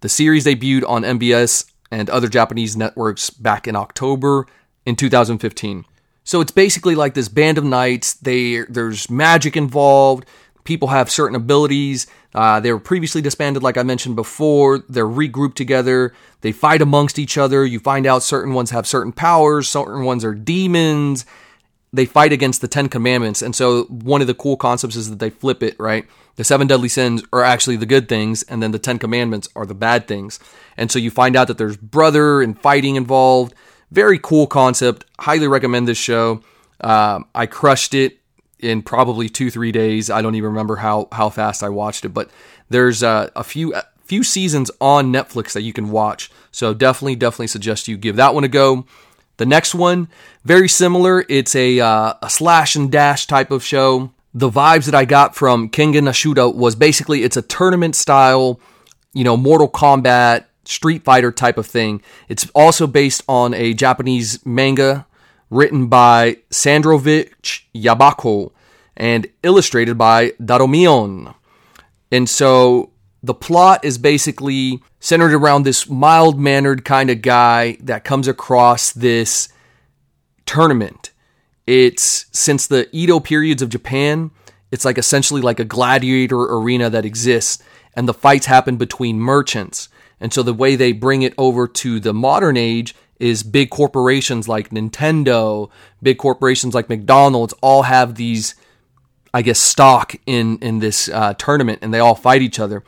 The 0.02 0.10
series 0.10 0.44
debuted 0.44 0.86
on 0.86 1.04
MBS 1.04 1.70
and 1.90 2.10
other 2.10 2.28
Japanese 2.28 2.76
networks 2.76 3.30
back 3.30 3.66
in 3.66 3.76
October 3.76 4.46
in 4.84 4.94
2015. 4.94 5.86
So 6.24 6.40
it's 6.40 6.52
basically 6.52 6.94
like 6.94 7.14
this 7.14 7.28
band 7.28 7.58
of 7.58 7.64
knights. 7.64 8.14
They 8.14 8.62
there's 8.62 9.10
magic 9.10 9.56
involved. 9.56 10.24
People 10.64 10.88
have 10.88 11.10
certain 11.10 11.34
abilities. 11.34 12.06
Uh, 12.34 12.60
they 12.60 12.72
were 12.72 12.78
previously 12.78 13.20
disbanded, 13.20 13.62
like 13.62 13.76
I 13.76 13.82
mentioned 13.82 14.16
before. 14.16 14.78
They're 14.88 15.06
regrouped 15.06 15.54
together. 15.54 16.14
They 16.40 16.52
fight 16.52 16.80
amongst 16.80 17.18
each 17.18 17.36
other. 17.36 17.66
You 17.66 17.80
find 17.80 18.06
out 18.06 18.22
certain 18.22 18.54
ones 18.54 18.70
have 18.70 18.86
certain 18.86 19.12
powers. 19.12 19.68
Certain 19.68 20.04
ones 20.04 20.24
are 20.24 20.34
demons. 20.34 21.26
They 21.92 22.06
fight 22.06 22.32
against 22.32 22.60
the 22.60 22.68
Ten 22.68 22.88
Commandments. 22.88 23.42
And 23.42 23.54
so 23.54 23.84
one 23.84 24.20
of 24.22 24.26
the 24.26 24.34
cool 24.34 24.56
concepts 24.56 24.96
is 24.96 25.10
that 25.10 25.18
they 25.18 25.28
flip 25.30 25.62
it, 25.62 25.78
right? 25.78 26.06
The 26.36 26.44
seven 26.44 26.66
deadly 26.66 26.88
sins 26.88 27.22
are 27.32 27.42
actually 27.42 27.76
the 27.76 27.84
good 27.84 28.08
things, 28.08 28.42
and 28.44 28.62
then 28.62 28.70
the 28.70 28.78
Ten 28.78 28.98
Commandments 28.98 29.50
are 29.54 29.66
the 29.66 29.74
bad 29.74 30.08
things. 30.08 30.40
And 30.78 30.90
so 30.90 30.98
you 30.98 31.10
find 31.10 31.36
out 31.36 31.48
that 31.48 31.58
there's 31.58 31.76
brother 31.76 32.40
and 32.40 32.58
fighting 32.58 32.96
involved. 32.96 33.52
Very 33.92 34.18
cool 34.18 34.46
concept. 34.46 35.04
Highly 35.20 35.46
recommend 35.46 35.86
this 35.86 35.98
show. 35.98 36.40
Um, 36.80 37.26
I 37.34 37.44
crushed 37.44 37.92
it 37.92 38.20
in 38.58 38.80
probably 38.80 39.28
two 39.28 39.50
three 39.50 39.70
days. 39.70 40.08
I 40.08 40.22
don't 40.22 40.34
even 40.34 40.48
remember 40.48 40.76
how 40.76 41.08
how 41.12 41.28
fast 41.28 41.62
I 41.62 41.68
watched 41.68 42.06
it, 42.06 42.08
but 42.08 42.30
there's 42.70 43.02
uh, 43.02 43.28
a 43.36 43.44
few 43.44 43.74
few 44.04 44.24
seasons 44.24 44.70
on 44.80 45.12
Netflix 45.12 45.52
that 45.52 45.60
you 45.60 45.74
can 45.74 45.90
watch. 45.90 46.30
So 46.52 46.72
definitely 46.72 47.16
definitely 47.16 47.48
suggest 47.48 47.86
you 47.86 47.98
give 47.98 48.16
that 48.16 48.34
one 48.34 48.44
a 48.44 48.48
go. 48.48 48.86
The 49.36 49.44
next 49.44 49.74
one, 49.74 50.08
very 50.42 50.70
similar. 50.70 51.26
It's 51.28 51.54
a 51.54 51.80
uh, 51.80 52.14
a 52.22 52.30
slash 52.30 52.74
and 52.74 52.90
dash 52.90 53.26
type 53.26 53.50
of 53.50 53.62
show. 53.62 54.10
The 54.32 54.48
vibes 54.48 54.86
that 54.86 54.94
I 54.94 55.04
got 55.04 55.34
from 55.34 55.68
Kengan 55.68 56.08
Ashura 56.08 56.54
was 56.54 56.74
basically 56.76 57.24
it's 57.24 57.36
a 57.36 57.42
tournament 57.42 57.94
style, 57.94 58.58
you 59.12 59.24
know, 59.24 59.36
Mortal 59.36 59.68
Kombat 59.68 60.46
Street 60.64 61.04
Fighter 61.04 61.32
type 61.32 61.58
of 61.58 61.66
thing. 61.66 62.02
It's 62.28 62.48
also 62.54 62.86
based 62.86 63.22
on 63.28 63.54
a 63.54 63.74
Japanese 63.74 64.44
manga 64.44 65.06
written 65.50 65.88
by 65.88 66.38
Sandrovich 66.50 67.62
Yabako 67.74 68.52
and 68.96 69.26
illustrated 69.42 69.98
by 69.98 70.30
Daromeon. 70.40 71.34
And 72.10 72.28
so 72.28 72.90
the 73.22 73.34
plot 73.34 73.84
is 73.84 73.98
basically 73.98 74.82
centered 74.98 75.32
around 75.32 75.62
this 75.62 75.88
mild 75.88 76.38
mannered 76.40 76.84
kind 76.84 77.10
of 77.10 77.22
guy 77.22 77.76
that 77.80 78.04
comes 78.04 78.28
across 78.28 78.92
this 78.92 79.48
tournament. 80.46 81.10
It's 81.66 82.26
since 82.32 82.66
the 82.66 82.88
Edo 82.92 83.20
periods 83.20 83.62
of 83.62 83.68
Japan, 83.68 84.30
it's 84.70 84.84
like 84.84 84.98
essentially 84.98 85.40
like 85.40 85.60
a 85.60 85.64
gladiator 85.64 86.40
arena 86.42 86.90
that 86.90 87.04
exists, 87.04 87.62
and 87.94 88.08
the 88.08 88.14
fights 88.14 88.46
happen 88.46 88.76
between 88.76 89.18
merchants. 89.20 89.88
And 90.22 90.32
so 90.32 90.44
the 90.44 90.54
way 90.54 90.76
they 90.76 90.92
bring 90.92 91.22
it 91.22 91.34
over 91.36 91.66
to 91.66 91.98
the 91.98 92.14
modern 92.14 92.56
age 92.56 92.94
is 93.18 93.42
big 93.42 93.70
corporations 93.70 94.48
like 94.48 94.70
Nintendo, 94.70 95.68
big 96.00 96.16
corporations 96.16 96.74
like 96.74 96.88
McDonald's 96.88 97.54
all 97.60 97.82
have 97.82 98.14
these, 98.14 98.54
I 99.34 99.42
guess, 99.42 99.58
stock 99.58 100.14
in 100.24 100.58
in 100.58 100.78
this 100.78 101.08
uh, 101.08 101.34
tournament, 101.34 101.80
and 101.82 101.92
they 101.92 101.98
all 101.98 102.14
fight 102.14 102.40
each 102.40 102.60
other. 102.60 102.84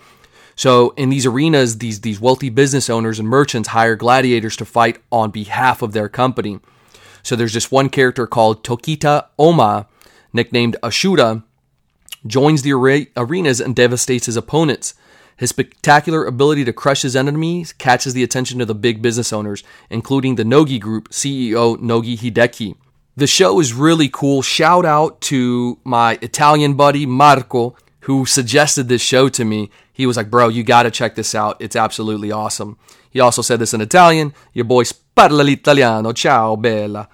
So 0.54 0.90
in 0.90 1.10
these 1.10 1.26
arenas, 1.26 1.78
these 1.78 2.02
these 2.02 2.20
wealthy 2.20 2.50
business 2.50 2.88
owners 2.88 3.18
and 3.18 3.28
merchants 3.28 3.70
hire 3.70 3.96
gladiators 3.96 4.56
to 4.58 4.64
fight 4.64 4.98
on 5.10 5.32
behalf 5.32 5.82
of 5.82 5.92
their 5.92 6.08
company. 6.08 6.60
So 7.24 7.34
there's 7.34 7.54
this 7.54 7.72
one 7.72 7.88
character 7.88 8.28
called 8.28 8.62
Tokita 8.62 9.26
Ohma, 9.40 9.86
nicknamed 10.32 10.76
Ashura, 10.84 11.42
joins 12.24 12.62
the 12.62 12.72
arenas 13.16 13.60
and 13.60 13.74
devastates 13.74 14.26
his 14.26 14.36
opponents. 14.36 14.94
His 15.36 15.50
spectacular 15.50 16.24
ability 16.24 16.64
to 16.64 16.72
crush 16.72 17.02
his 17.02 17.16
enemies 17.16 17.72
catches 17.72 18.14
the 18.14 18.22
attention 18.22 18.60
of 18.60 18.68
the 18.68 18.74
big 18.74 19.02
business 19.02 19.32
owners, 19.32 19.64
including 19.90 20.36
the 20.36 20.44
Nogi 20.44 20.78
Group 20.78 21.10
CEO 21.10 21.80
Nogi 21.80 22.16
Hideki. 22.16 22.76
The 23.16 23.26
show 23.26 23.60
is 23.60 23.72
really 23.72 24.08
cool. 24.08 24.42
Shout 24.42 24.84
out 24.84 25.20
to 25.22 25.78
my 25.84 26.18
Italian 26.20 26.74
buddy 26.74 27.06
Marco, 27.06 27.76
who 28.00 28.26
suggested 28.26 28.88
this 28.88 29.02
show 29.02 29.28
to 29.28 29.44
me. 29.44 29.70
He 29.92 30.06
was 30.06 30.16
like, 30.16 30.30
Bro, 30.30 30.48
you 30.48 30.62
gotta 30.62 30.90
check 30.90 31.14
this 31.14 31.34
out. 31.34 31.56
It's 31.60 31.76
absolutely 31.76 32.32
awesome. 32.32 32.76
He 33.10 33.20
also 33.20 33.42
said 33.42 33.60
this 33.60 33.72
in 33.72 33.80
Italian. 33.80 34.34
Your 34.52 34.64
boy 34.64 34.84
parla 35.14 35.42
l'italiano. 35.42 36.12
Ciao, 36.12 36.56
bella. 36.56 37.08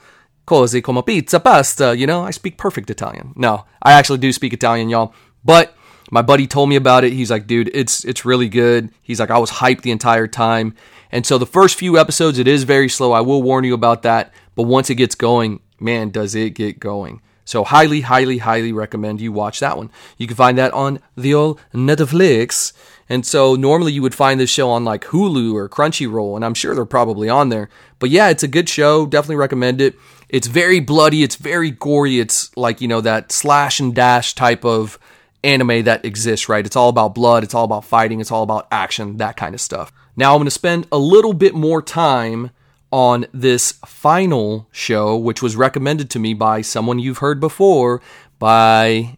Così 0.47 0.83
come 0.83 1.03
pizza, 1.03 1.39
pasta. 1.39 1.95
You 1.95 2.07
know, 2.07 2.25
I 2.27 2.33
speak 2.33 2.57
perfect 2.57 2.91
Italian. 2.91 3.33
No, 3.37 3.67
I 3.83 3.93
actually 3.93 4.19
do 4.19 4.33
speak 4.33 4.53
Italian, 4.53 4.89
y'all. 4.89 5.13
But 5.45 5.75
my 6.11 6.23
buddy 6.23 6.47
told 6.47 6.69
me 6.69 6.77
about 6.77 7.05
it. 7.05 7.13
He's 7.13 7.31
like, 7.31 7.47
dude, 7.47 7.71
it's 7.73 8.05
it's 8.05 8.25
really 8.25 8.49
good. 8.49 8.91
He's 9.03 9.21
like, 9.21 9.31
I 9.31 9.39
was 9.39 9.51
hyped 9.51 9.83
the 9.83 9.93
entire 9.93 10.27
time. 10.27 10.75
And 11.13 11.27
so 11.27 11.39
the 11.39 11.47
first 11.47 11.77
few 11.77 11.99
episodes, 11.99 12.39
it 12.39 12.47
is 12.47 12.65
very 12.65 12.89
slow. 12.89 13.13
I 13.13 13.21
will 13.21 13.43
warn 13.43 13.65
you 13.65 13.75
about 13.75 14.03
that. 14.03 14.33
But 14.55 14.65
once 14.65 14.91
it 14.91 14.97
gets 14.97 15.15
going, 15.15 15.61
man, 15.81 16.11
does 16.11 16.35
it 16.35 16.51
get 16.51 16.79
going. 16.79 17.21
So 17.45 17.65
highly, 17.65 18.03
highly, 18.03 18.39
highly 18.39 18.73
recommend 18.73 19.21
you 19.21 19.33
watch 19.33 19.59
that 19.59 19.77
one. 19.77 19.91
You 20.19 20.29
can 20.29 20.37
find 20.37 20.57
that 20.59 20.73
on 20.73 21.01
the 21.17 21.35
old 21.35 21.61
Netflix. 21.75 22.73
And 23.09 23.27
so 23.27 23.57
normally 23.57 23.91
you 23.93 24.03
would 24.03 24.15
find 24.15 24.39
this 24.39 24.51
show 24.51 24.71
on 24.71 24.85
like 24.85 25.07
Hulu 25.07 25.53
or 25.55 25.69
Crunchyroll, 25.69 26.37
and 26.37 26.45
I'm 26.45 26.55
sure 26.55 26.77
they're 26.77 26.85
probably 26.85 27.29
on 27.29 27.49
there. 27.49 27.69
But 27.99 28.11
yeah, 28.11 28.29
it's 28.29 28.45
a 28.45 28.49
good 28.49 28.69
show. 28.69 29.05
Definitely 29.05 29.37
recommend 29.37 29.81
it. 29.81 29.97
It's 30.29 30.47
very 30.47 30.79
bloody. 30.79 31.25
It's 31.25 31.35
very 31.35 31.73
gory. 31.73 32.21
It's 32.21 32.57
like, 32.57 32.81
you 32.81 32.87
know, 32.87 33.01
that 33.01 33.33
slash 33.33 33.81
and 33.81 33.93
dash 33.93 34.35
type 34.37 34.65
of 34.65 34.97
anime 35.43 35.85
that 35.85 36.05
exists, 36.05 36.49
right? 36.49 36.65
It's 36.65 36.77
all 36.77 36.89
about 36.89 37.15
blood, 37.15 37.45
it's 37.45 37.55
all 37.55 37.65
about 37.65 37.85
fighting, 37.85 38.21
it's 38.21 38.31
all 38.31 38.43
about 38.43 38.69
action, 38.71 39.17
that 39.19 39.37
kind 39.37 39.55
of 39.55 39.61
stuff. 39.61 39.93
Now 40.17 40.33
I'm 40.33 40.39
going 40.39 40.47
to 40.47 40.51
spend 40.51 40.87
a 40.93 40.99
little 40.99 41.33
bit 41.33 41.55
more 41.55 41.81
time 41.83 42.51
on 42.93 43.27
this 43.33 43.73
final 43.87 44.69
show, 44.73 45.17
which 45.17 45.43
was 45.43 45.57
recommended 45.57 46.11
to 46.11 46.19
me 46.19 46.35
by 46.35 46.61
someone 46.61 46.99
you've 46.99 47.19
heard 47.19 47.41
before, 47.41 48.03
by 48.39 49.17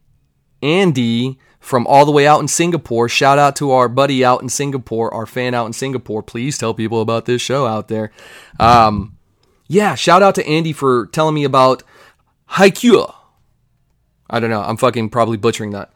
Andy 0.62 1.38
from 1.58 1.86
all 1.86 2.04
the 2.04 2.12
way 2.12 2.26
out 2.26 2.40
in 2.40 2.48
Singapore. 2.48 3.08
Shout 3.08 3.38
out 3.38 3.56
to 3.56 3.70
our 3.70 3.88
buddy 3.88 4.24
out 4.24 4.42
in 4.42 4.48
Singapore, 4.48 5.12
our 5.14 5.26
fan 5.26 5.54
out 5.54 5.66
in 5.66 5.72
Singapore. 5.72 6.22
Please 6.22 6.58
tell 6.58 6.74
people 6.74 7.00
about 7.00 7.24
this 7.24 7.40
show 7.40 7.66
out 7.66 7.88
there. 7.88 8.10
Um, 8.60 9.16
yeah, 9.68 9.94
shout 9.94 10.22
out 10.22 10.34
to 10.34 10.46
Andy 10.46 10.72
for 10.72 11.06
telling 11.06 11.34
me 11.34 11.44
about 11.44 11.82
Haikyuu. 12.50 13.12
I 14.28 14.40
don't 14.40 14.50
know. 14.50 14.62
I'm 14.62 14.76
fucking 14.76 15.10
probably 15.10 15.36
butchering 15.36 15.70
that. 15.70 15.91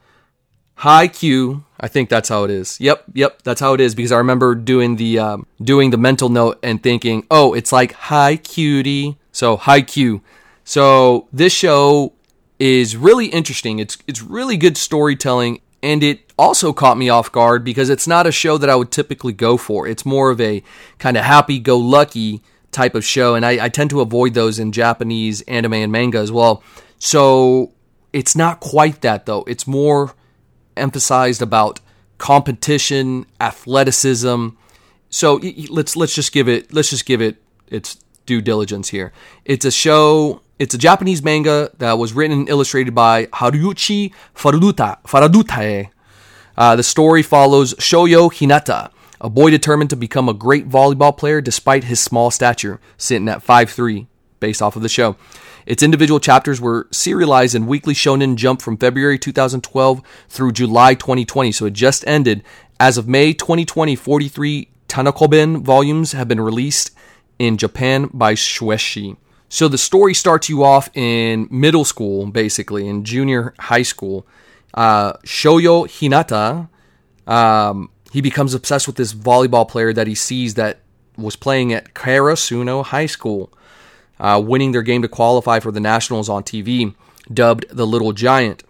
Haikyuu. 0.79 1.13
Q. 1.13 1.63
I 1.79 1.87
think 1.87 2.09
that's 2.09 2.29
how 2.29 2.43
it 2.43 2.49
is. 2.49 2.79
Yep, 2.79 3.03
yep, 3.13 3.41
that's 3.43 3.61
how 3.61 3.73
it 3.73 3.81
is 3.81 3.93
because 3.93 4.11
I 4.11 4.17
remember 4.17 4.55
doing 4.55 4.95
the 4.95 5.19
um, 5.19 5.47
doing 5.61 5.91
the 5.91 5.97
mental 5.97 6.29
note 6.29 6.59
and 6.63 6.81
thinking, 6.81 7.25
oh, 7.29 7.53
it's 7.53 7.71
like 7.71 7.93
high 7.93 8.37
cutie. 8.37 9.17
So 9.31 9.57
high 9.57 9.81
Q. 9.81 10.21
So 10.63 11.27
this 11.31 11.53
show 11.53 12.13
is 12.59 12.97
really 12.97 13.27
interesting. 13.27 13.77
It's 13.79 13.97
it's 14.07 14.21
really 14.23 14.57
good 14.57 14.77
storytelling, 14.77 15.61
and 15.83 16.01
it 16.03 16.33
also 16.37 16.73
caught 16.73 16.97
me 16.97 17.09
off 17.09 17.31
guard 17.31 17.63
because 17.63 17.89
it's 17.89 18.07
not 18.07 18.25
a 18.25 18.31
show 18.31 18.57
that 18.57 18.69
I 18.69 18.75
would 18.75 18.91
typically 18.91 19.33
go 19.33 19.57
for. 19.57 19.87
It's 19.87 20.05
more 20.05 20.31
of 20.31 20.41
a 20.41 20.63
kind 20.97 21.17
of 21.17 21.23
happy-go-lucky 21.23 22.41
type 22.71 22.95
of 22.95 23.05
show, 23.05 23.35
and 23.35 23.45
I, 23.45 23.65
I 23.65 23.69
tend 23.69 23.91
to 23.91 24.01
avoid 24.01 24.33
those 24.33 24.57
in 24.57 24.71
Japanese 24.71 25.41
anime 25.41 25.73
and 25.73 25.91
manga 25.91 26.17
as 26.17 26.31
well. 26.31 26.63
So 26.97 27.73
it's 28.13 28.35
not 28.35 28.59
quite 28.59 29.01
that 29.01 29.27
though. 29.27 29.43
It's 29.47 29.67
more 29.67 30.15
emphasized 30.77 31.41
about 31.41 31.79
competition, 32.17 33.25
athleticism. 33.39 34.49
So 35.09 35.39
let's 35.69 35.95
let's 35.95 36.13
just 36.13 36.31
give 36.31 36.47
it 36.47 36.73
let's 36.73 36.89
just 36.89 37.05
give 37.05 37.21
it 37.21 37.41
its 37.67 37.97
due 38.25 38.41
diligence 38.41 38.89
here. 38.89 39.11
It's 39.45 39.65
a 39.65 39.71
show. 39.71 40.41
It's 40.59 40.73
a 40.73 40.77
Japanese 40.77 41.21
manga 41.23 41.71
that 41.77 41.97
was 41.99 42.13
written 42.13 42.39
and 42.39 42.49
illustrated 42.49 42.95
by 42.95 43.27
Haruichi 43.27 44.11
Faraduta, 44.35 44.97
Faradutae. 45.03 45.89
Uh, 46.57 46.75
the 46.75 46.83
story 46.83 47.21
follows 47.21 47.75
Shoyo 47.75 48.31
Hinata, 48.31 48.89
a 49.21 49.29
boy 49.29 49.51
determined 49.51 49.91
to 49.91 49.95
become 49.95 50.27
a 50.27 50.33
great 50.33 50.67
volleyball 50.67 51.15
player 51.15 51.41
despite 51.41 51.83
his 51.83 51.99
small 51.99 52.31
stature, 52.31 52.79
sitting 52.97 53.29
at 53.29 53.45
5'3", 53.45 54.07
based 54.39 54.63
off 54.63 54.75
of 54.75 54.81
the 54.81 54.89
show. 54.89 55.15
Its 55.67 55.83
individual 55.83 56.21
chapters 56.21 56.61
were 56.61 56.87
serialized 56.91 57.53
in 57.53 57.67
Weekly 57.67 57.93
Shonen 57.93 58.37
Jump 58.37 58.61
from 58.61 58.77
February 58.77 59.19
2012 59.19 60.01
through 60.29 60.53
July 60.53 60.93
2020, 60.93 61.51
so 61.51 61.65
it 61.65 61.73
just 61.73 62.07
ended. 62.07 62.41
As 62.79 62.97
of 62.97 63.05
May 63.05 63.33
2020, 63.33 63.93
43 63.97 64.69
Tankobon 64.87 65.61
volumes 65.61 66.13
have 66.13 66.29
been 66.29 66.39
released 66.39 66.91
in 67.37 67.57
Japan 67.57 68.09
by 68.13 68.33
Shueisha. 68.33 69.17
So 69.49 69.67
the 69.67 69.77
story 69.77 70.13
starts 70.13 70.47
you 70.47 70.63
off 70.63 70.89
in 70.95 71.49
middle 71.51 71.83
school, 71.83 72.27
basically, 72.27 72.87
in 72.87 73.03
junior 73.03 73.53
high 73.59 73.81
school. 73.81 74.25
Uh, 74.73 75.13
Shoyo 75.25 75.85
Hinata, 75.85 76.69
um, 77.29 77.89
he 78.13 78.21
becomes 78.21 78.53
obsessed 78.53 78.87
with 78.87 78.95
this 78.95 79.13
volleyball 79.13 79.67
player 79.67 79.91
that 79.91 80.07
he 80.07 80.15
sees 80.15 80.53
that 80.53 80.79
was 81.17 81.35
playing 81.35 81.73
at 81.73 81.93
Karasuno 81.93 82.85
High 82.85 83.05
School, 83.07 83.51
uh, 84.19 84.41
winning 84.43 84.71
their 84.71 84.81
game 84.81 85.01
to 85.01 85.07
qualify 85.07 85.59
for 85.59 85.71
the 85.71 85.79
Nationals 85.79 86.29
on 86.29 86.43
TV, 86.43 86.95
dubbed 87.31 87.65
the 87.69 87.87
Little 87.87 88.13
Giant. 88.13 88.63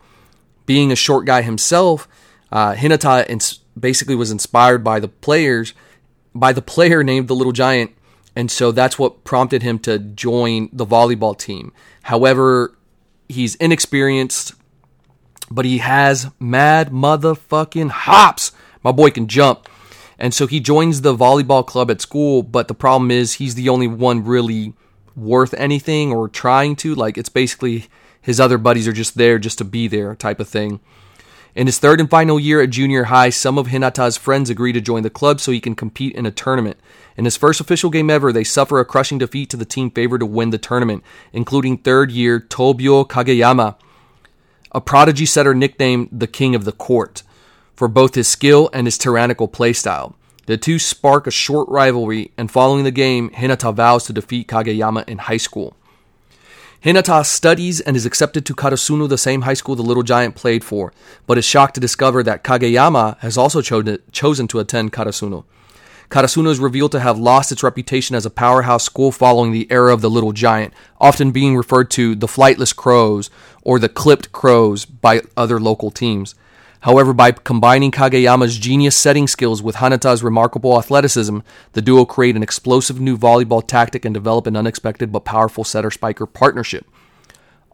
Being 0.66 0.92
a 0.92 0.96
short 0.96 1.26
guy 1.26 1.42
himself, 1.42 2.08
uh, 2.52 2.74
Hinata 2.74 3.30
ins- 3.30 3.60
basically 3.80 4.16
was 4.16 4.32
inspired 4.32 4.84
by 4.84 5.00
the 5.00 5.08
players, 5.08 5.74
by 6.34 6.54
the 6.54 6.62
player 6.62 7.04
named 7.04 7.28
the 7.28 7.36
Little 7.36 7.54
Giant, 7.54 7.92
and 8.36 8.52
so 8.52 8.72
that's 8.72 9.00
what 9.00 9.24
prompted 9.24 9.64
him 9.64 9.80
to 9.80 9.98
join 9.98 10.70
the 10.72 10.86
volleyball 10.86 11.38
team. 11.38 11.74
However, 12.04 12.78
he's 13.28 13.56
inexperienced, 13.56 14.54
but 15.50 15.66
he 15.66 15.80
has 15.80 16.30
mad 16.40 16.92
motherfucking 16.92 17.90
hops. 17.90 18.52
My 18.84 18.92
boy 18.92 19.10
can 19.10 19.28
jump. 19.28 19.68
And 20.20 20.34
so 20.34 20.48
he 20.48 20.60
joins 20.60 21.02
the 21.02 21.16
volleyball 21.16 21.66
club 21.66 21.92
at 21.92 22.02
school, 22.02 22.44
but 22.44 22.68
the 22.68 22.74
problem 22.74 23.12
is 23.12 23.34
he's 23.34 23.56
the 23.56 23.70
only 23.70 23.88
one 23.88 24.24
really 24.24 24.74
worth 25.18 25.54
anything 25.56 26.14
or 26.14 26.30
trying 26.30 26.76
to. 26.78 26.96
Like, 26.96 27.18
it's 27.18 27.30
basically 27.30 27.88
his 28.22 28.40
other 28.40 28.58
buddies 28.58 28.88
are 28.88 28.94
just 28.94 29.18
there 29.18 29.40
just 29.40 29.58
to 29.58 29.66
be 29.66 29.88
there 29.88 30.16
type 30.16 30.40
of 30.40 30.48
thing. 30.48 30.80
In 31.56 31.66
his 31.66 31.80
third 31.80 32.00
and 32.00 32.08
final 32.08 32.40
year 32.40 32.62
at 32.62 32.70
junior 32.70 33.06
high, 33.06 33.32
some 33.32 33.58
of 33.58 33.68
Hinata's 33.68 34.16
friends 34.16 34.52
agree 34.52 34.72
to 34.74 34.80
join 34.80 35.02
the 35.02 35.10
club 35.10 35.42
so 35.42 35.52
he 35.52 35.60
can 35.60 35.76
compete 35.76 36.16
in 36.16 36.28
a 36.28 36.32
tournament. 36.32 36.78
In 37.18 37.26
his 37.26 37.36
first 37.36 37.60
official 37.60 37.90
game 37.90 38.12
ever, 38.12 38.32
they 38.32 38.44
suffer 38.44 38.80
a 38.80 38.86
crushing 38.86 39.18
defeat 39.18 39.50
to 39.50 39.58
the 39.58 39.66
team 39.66 39.90
favored 39.90 40.20
to 40.20 40.28
win 40.28 40.52
the 40.52 40.60
tournament, 40.60 41.04
including 41.34 41.80
third 41.80 42.12
year 42.12 42.40
Tobio 42.40 43.08
Kageyama, 43.08 43.76
a 44.72 44.82
prodigy 44.82 45.26
setter 45.26 45.56
nicknamed 45.56 46.10
the 46.12 46.28
King 46.28 46.54
of 46.54 46.64
the 46.64 46.72
Court 46.72 47.24
for 47.76 47.88
both 47.88 48.14
his 48.14 48.28
skill 48.28 48.70
and 48.72 48.86
his 48.86 48.98
tyrannical 48.98 49.48
playstyle. 49.48 50.14
The 50.48 50.56
two 50.56 50.80
spark 50.80 51.28
a 51.28 51.32
short 51.32 51.68
rivalry, 51.68 52.32
and 52.38 52.50
following 52.50 52.86
the 52.86 52.92
game, 52.92 53.30
Hinata 53.32 53.74
vows 53.76 54.06
to 54.06 54.14
defeat 54.14 54.48
Kageyama 54.48 55.06
in 55.06 55.18
high 55.18 55.36
school. 55.36 55.76
Hinata 56.82 57.26
studies 57.26 57.82
and 57.82 57.98
is 57.98 58.06
accepted 58.06 58.46
to 58.46 58.56
Karasuno, 58.56 59.10
the 59.10 59.18
same 59.18 59.42
high 59.42 59.56
school 59.56 59.76
the 59.76 59.84
little 59.84 60.04
giant 60.04 60.36
played 60.36 60.64
for, 60.64 60.94
but 61.26 61.38
is 61.38 61.44
shocked 61.44 61.74
to 61.74 61.82
discover 61.82 62.24
that 62.24 62.46
Kageyama 62.46 63.18
has 63.20 63.38
also 63.38 63.62
cho- 63.62 63.98
chosen 64.14 64.48
to 64.48 64.60
attend 64.60 64.94
Karasuno. 64.94 65.44
Karasuno 66.10 66.48
is 66.48 66.62
revealed 66.62 66.94
to 66.94 67.02
have 67.02 67.20
lost 67.20 67.52
its 67.52 67.62
reputation 67.62 68.16
as 68.16 68.26
a 68.26 68.30
powerhouse 68.30 68.86
school 68.86 69.12
following 69.12 69.52
the 69.52 69.70
era 69.70 69.94
of 69.94 70.00
the 70.00 70.10
little 70.10 70.32
giant, 70.32 70.74
often 71.02 71.32
being 71.32 71.58
referred 71.58 71.92
to 71.92 72.16
the 72.16 72.28
flightless 72.28 72.74
crows 72.74 73.30
or 73.64 73.80
the 73.80 73.90
clipped 73.90 74.32
crows 74.32 74.86
by 74.86 75.22
other 75.36 75.60
local 75.60 75.92
teams. 75.92 76.36
However, 76.82 77.14
by 77.14 77.32
combining 77.32 77.92
Kageyama's 77.92 78.58
genius 78.58 78.96
setting 78.96 79.28
skills 79.28 79.62
with 79.64 79.78
Hinata's 79.78 80.24
remarkable 80.24 80.78
athleticism, 80.78 81.40
the 81.74 81.82
duo 81.82 82.06
create 82.06 82.36
an 82.36 82.44
explosive 82.44 83.00
new 83.00 83.18
volleyball 83.18 83.66
tactic 83.66 84.06
and 84.06 84.14
develop 84.14 84.48
an 84.48 84.56
unexpected 84.56 85.12
but 85.12 85.26
powerful 85.26 85.64
setter 85.64 85.92
spiker 85.92 86.26
partnership. 86.26 86.86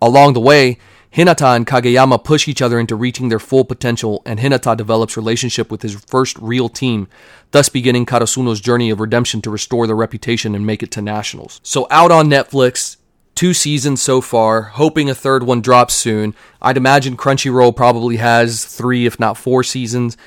Along 0.02 0.34
the 0.34 0.39
way, 0.39 0.78
Hinata 1.16 1.56
and 1.56 1.68
Kageyama 1.68 2.24
push 2.24 2.48
each 2.48 2.62
other 2.62 2.80
into 2.80 2.96
reaching 2.96 3.30
their 3.30 3.39
full 3.39 3.63
potential, 3.63 4.24
and 4.26 4.39
Hinata 4.39 4.76
develops 4.76 5.16
relationship 5.16 5.70
with 5.70 5.84
his 5.84 5.94
first 5.94 6.39
real 6.39 6.70
team, 6.70 7.08
thus 7.52 7.70
beginning 7.70 8.08
Karasuno's 8.08 8.60
journey 8.60 8.89
of 8.89 9.00
redemption 9.00 9.39
to 9.44 9.52
restore 9.52 9.86
their 9.86 9.96
reputation 9.96 10.56
and 10.56 10.66
make 10.66 10.82
it 10.82 10.89
to 10.92 11.04
nationals. 11.04 11.62
So 11.62 11.86
out 11.92 12.12
on 12.12 12.30
Netflix, 12.30 12.98
two 13.36 13.54
seasons 13.54 14.02
so 14.02 14.22
far, 14.22 14.62
hoping 14.62 15.10
a 15.10 15.15
third 15.15 15.43
one 15.43 15.62
drops 15.62 15.93
soon. 15.93 16.36
I'd 16.62 16.78
imagine 16.78 17.17
Crunchyroll 17.17 17.76
probably 17.76 18.17
has 18.17 18.63
three, 18.65 19.06
if 19.06 19.19
not 19.19 19.38
four 19.38 19.63
seasons. 19.63 20.17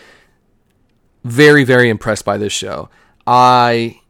Very, 1.24 1.64
very 1.64 1.88
impressed 1.88 2.24
by 2.24 2.38
this 2.38 2.52
show. 2.52 2.88
I, 3.26 4.00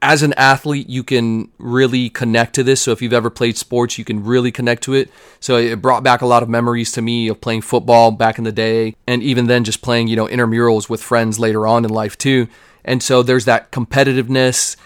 as 0.00 0.22
an 0.22 0.32
athlete, 0.34 0.88
you 0.88 1.02
can 1.02 1.50
really 1.58 2.08
connect 2.08 2.54
to 2.54 2.62
this. 2.62 2.80
So 2.82 2.92
if 2.92 3.02
you've 3.02 3.12
ever 3.12 3.30
played 3.30 3.56
sports, 3.56 3.98
you 3.98 4.04
can 4.04 4.24
really 4.24 4.52
connect 4.52 4.82
to 4.84 4.94
it. 4.94 5.10
So 5.40 5.56
it 5.56 5.82
brought 5.82 6.02
back 6.02 6.22
a 6.22 6.26
lot 6.26 6.42
of 6.42 6.48
memories 6.48 6.92
to 6.92 7.02
me 7.02 7.28
of 7.28 7.40
playing 7.40 7.62
football 7.62 8.10
back 8.10 8.38
in 8.38 8.44
the 8.44 8.52
day, 8.52 8.94
and 9.06 9.22
even 9.22 9.46
then 9.46 9.64
just 9.64 9.82
playing, 9.82 10.08
you 10.08 10.16
know, 10.16 10.26
intramurals 10.26 10.88
with 10.88 11.02
friends 11.02 11.38
later 11.38 11.66
on 11.66 11.84
in 11.84 11.90
life 11.90 12.16
too. 12.16 12.48
And 12.84 13.02
so 13.02 13.22
there's 13.22 13.46
that 13.46 13.72
competitiveness 13.72 14.76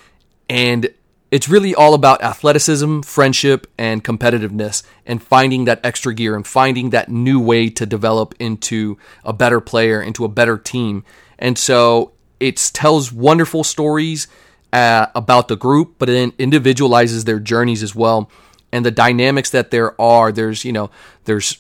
and 0.49 0.89
it's 1.31 1.49
really 1.49 1.75
all 1.75 1.95
about 1.95 2.23
athleticism, 2.23 3.01
friendship, 3.03 3.67
and 3.79 4.03
competitiveness, 4.03 4.83
and 5.07 5.23
finding 5.23 5.65
that 5.65 5.81
extra 5.85 6.13
gear 6.13 6.35
and 6.35 6.47
finding 6.47 6.91
that 6.91 7.09
new 7.09 7.41
way 7.41 7.71
to 7.71 7.87
develop 7.87 8.35
into 8.39 8.99
a 9.25 9.33
better 9.33 9.61
player, 9.61 10.03
into 10.03 10.25
a 10.25 10.29
better 10.29 10.59
team. 10.59 11.05
And 11.39 11.57
so 11.57 12.13
it 12.41 12.57
tells 12.73 13.13
wonderful 13.13 13.65
stories 13.65 14.27
uh, 14.73 15.07
about 15.15 15.49
the 15.49 15.57
group, 15.57 15.97
but 15.99 16.09
it 16.09 16.35
individualizes 16.39 17.25
their 17.25 17.39
journeys 17.39 17.83
as 17.83 17.95
well. 17.95 18.31
And 18.73 18.85
the 18.85 18.91
dynamics 18.91 19.51
that 19.51 19.71
there 19.71 20.01
are, 20.01 20.33
there's, 20.33 20.65
you 20.65 20.73
know, 20.73 20.91
there's 21.25 21.59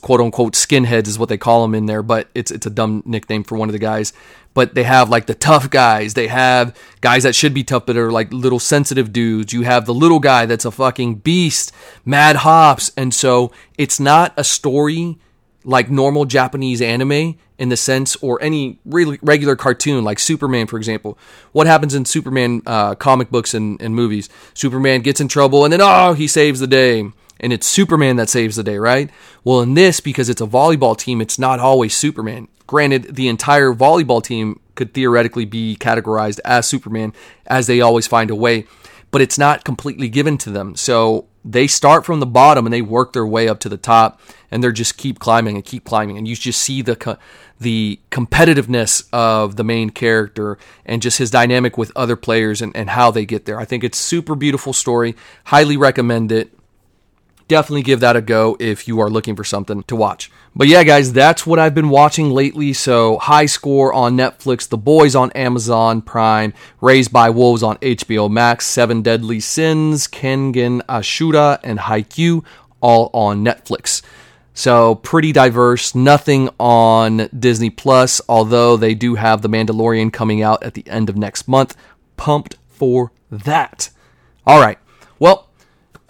quote 0.00 0.20
unquote 0.20 0.54
skinheads 0.54 1.08
is 1.08 1.18
what 1.18 1.28
they 1.28 1.38
call 1.38 1.62
them 1.62 1.74
in 1.74 1.86
there, 1.86 2.02
but 2.02 2.28
it's 2.34 2.50
it's 2.50 2.66
a 2.66 2.70
dumb 2.70 3.02
nickname 3.04 3.44
for 3.44 3.56
one 3.56 3.68
of 3.68 3.72
the 3.72 3.78
guys. 3.78 4.12
But 4.52 4.74
they 4.74 4.82
have 4.82 5.08
like 5.08 5.26
the 5.26 5.34
tough 5.34 5.70
guys. 5.70 6.14
They 6.14 6.26
have 6.26 6.76
guys 7.00 7.22
that 7.22 7.34
should 7.34 7.54
be 7.54 7.62
tough 7.62 7.86
but 7.86 7.96
are 7.96 8.10
like 8.10 8.32
little 8.32 8.58
sensitive 8.58 9.12
dudes. 9.12 9.52
You 9.52 9.62
have 9.62 9.86
the 9.86 9.94
little 9.94 10.18
guy 10.18 10.46
that's 10.46 10.64
a 10.64 10.70
fucking 10.70 11.16
beast, 11.16 11.72
mad 12.04 12.36
hops. 12.36 12.90
And 12.96 13.14
so 13.14 13.52
it's 13.78 14.00
not 14.00 14.34
a 14.36 14.42
story 14.42 15.18
like 15.64 15.90
normal 15.90 16.24
Japanese 16.24 16.82
anime 16.82 17.36
in 17.58 17.68
the 17.68 17.76
sense, 17.76 18.16
or 18.16 18.42
any 18.42 18.78
really 18.86 19.18
regular 19.20 19.54
cartoon 19.54 20.02
like 20.02 20.18
Superman, 20.18 20.66
for 20.66 20.78
example. 20.78 21.18
What 21.52 21.66
happens 21.66 21.94
in 21.94 22.06
Superman 22.06 22.62
uh, 22.66 22.94
comic 22.94 23.30
books 23.30 23.52
and, 23.52 23.80
and 23.82 23.94
movies? 23.94 24.30
Superman 24.54 25.02
gets 25.02 25.20
in 25.20 25.28
trouble 25.28 25.64
and 25.64 25.72
then, 25.72 25.80
oh, 25.82 26.14
he 26.14 26.26
saves 26.26 26.58
the 26.58 26.66
day 26.66 27.12
and 27.40 27.52
it's 27.52 27.66
Superman 27.66 28.16
that 28.16 28.28
saves 28.28 28.56
the 28.56 28.62
day, 28.62 28.78
right? 28.78 29.10
Well, 29.42 29.60
in 29.60 29.74
this, 29.74 30.00
because 30.00 30.28
it's 30.28 30.40
a 30.40 30.46
volleyball 30.46 30.96
team, 30.96 31.20
it's 31.20 31.38
not 31.38 31.58
always 31.58 31.96
Superman. 31.96 32.48
Granted, 32.66 33.16
the 33.16 33.28
entire 33.28 33.72
volleyball 33.72 34.22
team 34.22 34.60
could 34.76 34.94
theoretically 34.94 35.44
be 35.44 35.76
categorized 35.80 36.38
as 36.44 36.66
Superman, 36.66 37.12
as 37.46 37.66
they 37.66 37.80
always 37.80 38.06
find 38.06 38.30
a 38.30 38.34
way, 38.34 38.66
but 39.10 39.20
it's 39.20 39.38
not 39.38 39.64
completely 39.64 40.08
given 40.08 40.38
to 40.38 40.50
them. 40.50 40.76
So 40.76 41.26
they 41.44 41.66
start 41.66 42.04
from 42.04 42.20
the 42.20 42.26
bottom 42.26 42.66
and 42.66 42.72
they 42.72 42.82
work 42.82 43.12
their 43.12 43.26
way 43.26 43.48
up 43.48 43.58
to 43.60 43.68
the 43.68 43.76
top, 43.76 44.20
and 44.50 44.62
they're 44.62 44.72
just 44.72 44.96
keep 44.96 45.18
climbing 45.18 45.56
and 45.56 45.64
keep 45.64 45.84
climbing, 45.84 46.18
and 46.18 46.28
you 46.28 46.36
just 46.36 46.60
see 46.60 46.82
the 46.82 47.18
the 47.58 48.00
competitiveness 48.10 49.06
of 49.12 49.56
the 49.56 49.64
main 49.64 49.90
character 49.90 50.56
and 50.86 51.02
just 51.02 51.18
his 51.18 51.30
dynamic 51.30 51.76
with 51.76 51.92
other 51.94 52.16
players 52.16 52.62
and, 52.62 52.74
and 52.74 52.88
how 52.88 53.10
they 53.10 53.26
get 53.26 53.44
there. 53.44 53.60
I 53.60 53.66
think 53.66 53.84
it's 53.84 53.98
super 53.98 54.34
beautiful 54.34 54.72
story. 54.72 55.14
Highly 55.44 55.76
recommend 55.76 56.32
it 56.32 56.54
definitely 57.50 57.82
give 57.82 58.00
that 58.00 58.16
a 58.16 58.22
go 58.22 58.56
if 58.60 58.86
you 58.86 59.00
are 59.00 59.10
looking 59.10 59.34
for 59.34 59.42
something 59.42 59.82
to 59.82 59.96
watch. 59.96 60.30
But 60.54 60.68
yeah, 60.68 60.84
guys, 60.84 61.12
that's 61.12 61.44
what 61.44 61.58
I've 61.58 61.74
been 61.74 61.90
watching 61.90 62.30
lately. 62.30 62.72
So, 62.72 63.18
High 63.18 63.46
Score 63.46 63.92
on 63.92 64.16
Netflix, 64.16 64.68
The 64.68 64.78
Boys 64.78 65.14
on 65.16 65.32
Amazon 65.32 66.00
Prime, 66.00 66.54
Raised 66.80 67.12
by 67.12 67.28
Wolves 67.28 67.62
on 67.62 67.76
HBO 67.78 68.30
Max, 68.30 68.66
Seven 68.66 69.02
Deadly 69.02 69.40
Sins, 69.40 70.06
Kengan 70.06 70.80
Ashura, 70.82 71.58
and 71.64 71.80
Haikyuu 71.80 72.44
all 72.80 73.10
on 73.12 73.44
Netflix. 73.44 74.00
So, 74.54 74.94
pretty 74.94 75.32
diverse. 75.32 75.94
Nothing 75.94 76.50
on 76.60 77.28
Disney 77.36 77.70
Plus, 77.70 78.20
although 78.28 78.76
they 78.76 78.94
do 78.94 79.16
have 79.16 79.42
The 79.42 79.48
Mandalorian 79.48 80.12
coming 80.12 80.40
out 80.40 80.62
at 80.62 80.74
the 80.74 80.88
end 80.88 81.08
of 81.08 81.16
next 81.16 81.48
month. 81.48 81.76
Pumped 82.16 82.56
for 82.68 83.10
that. 83.30 83.90
All 84.46 84.60
right. 84.60 84.78
Well, 85.18 85.49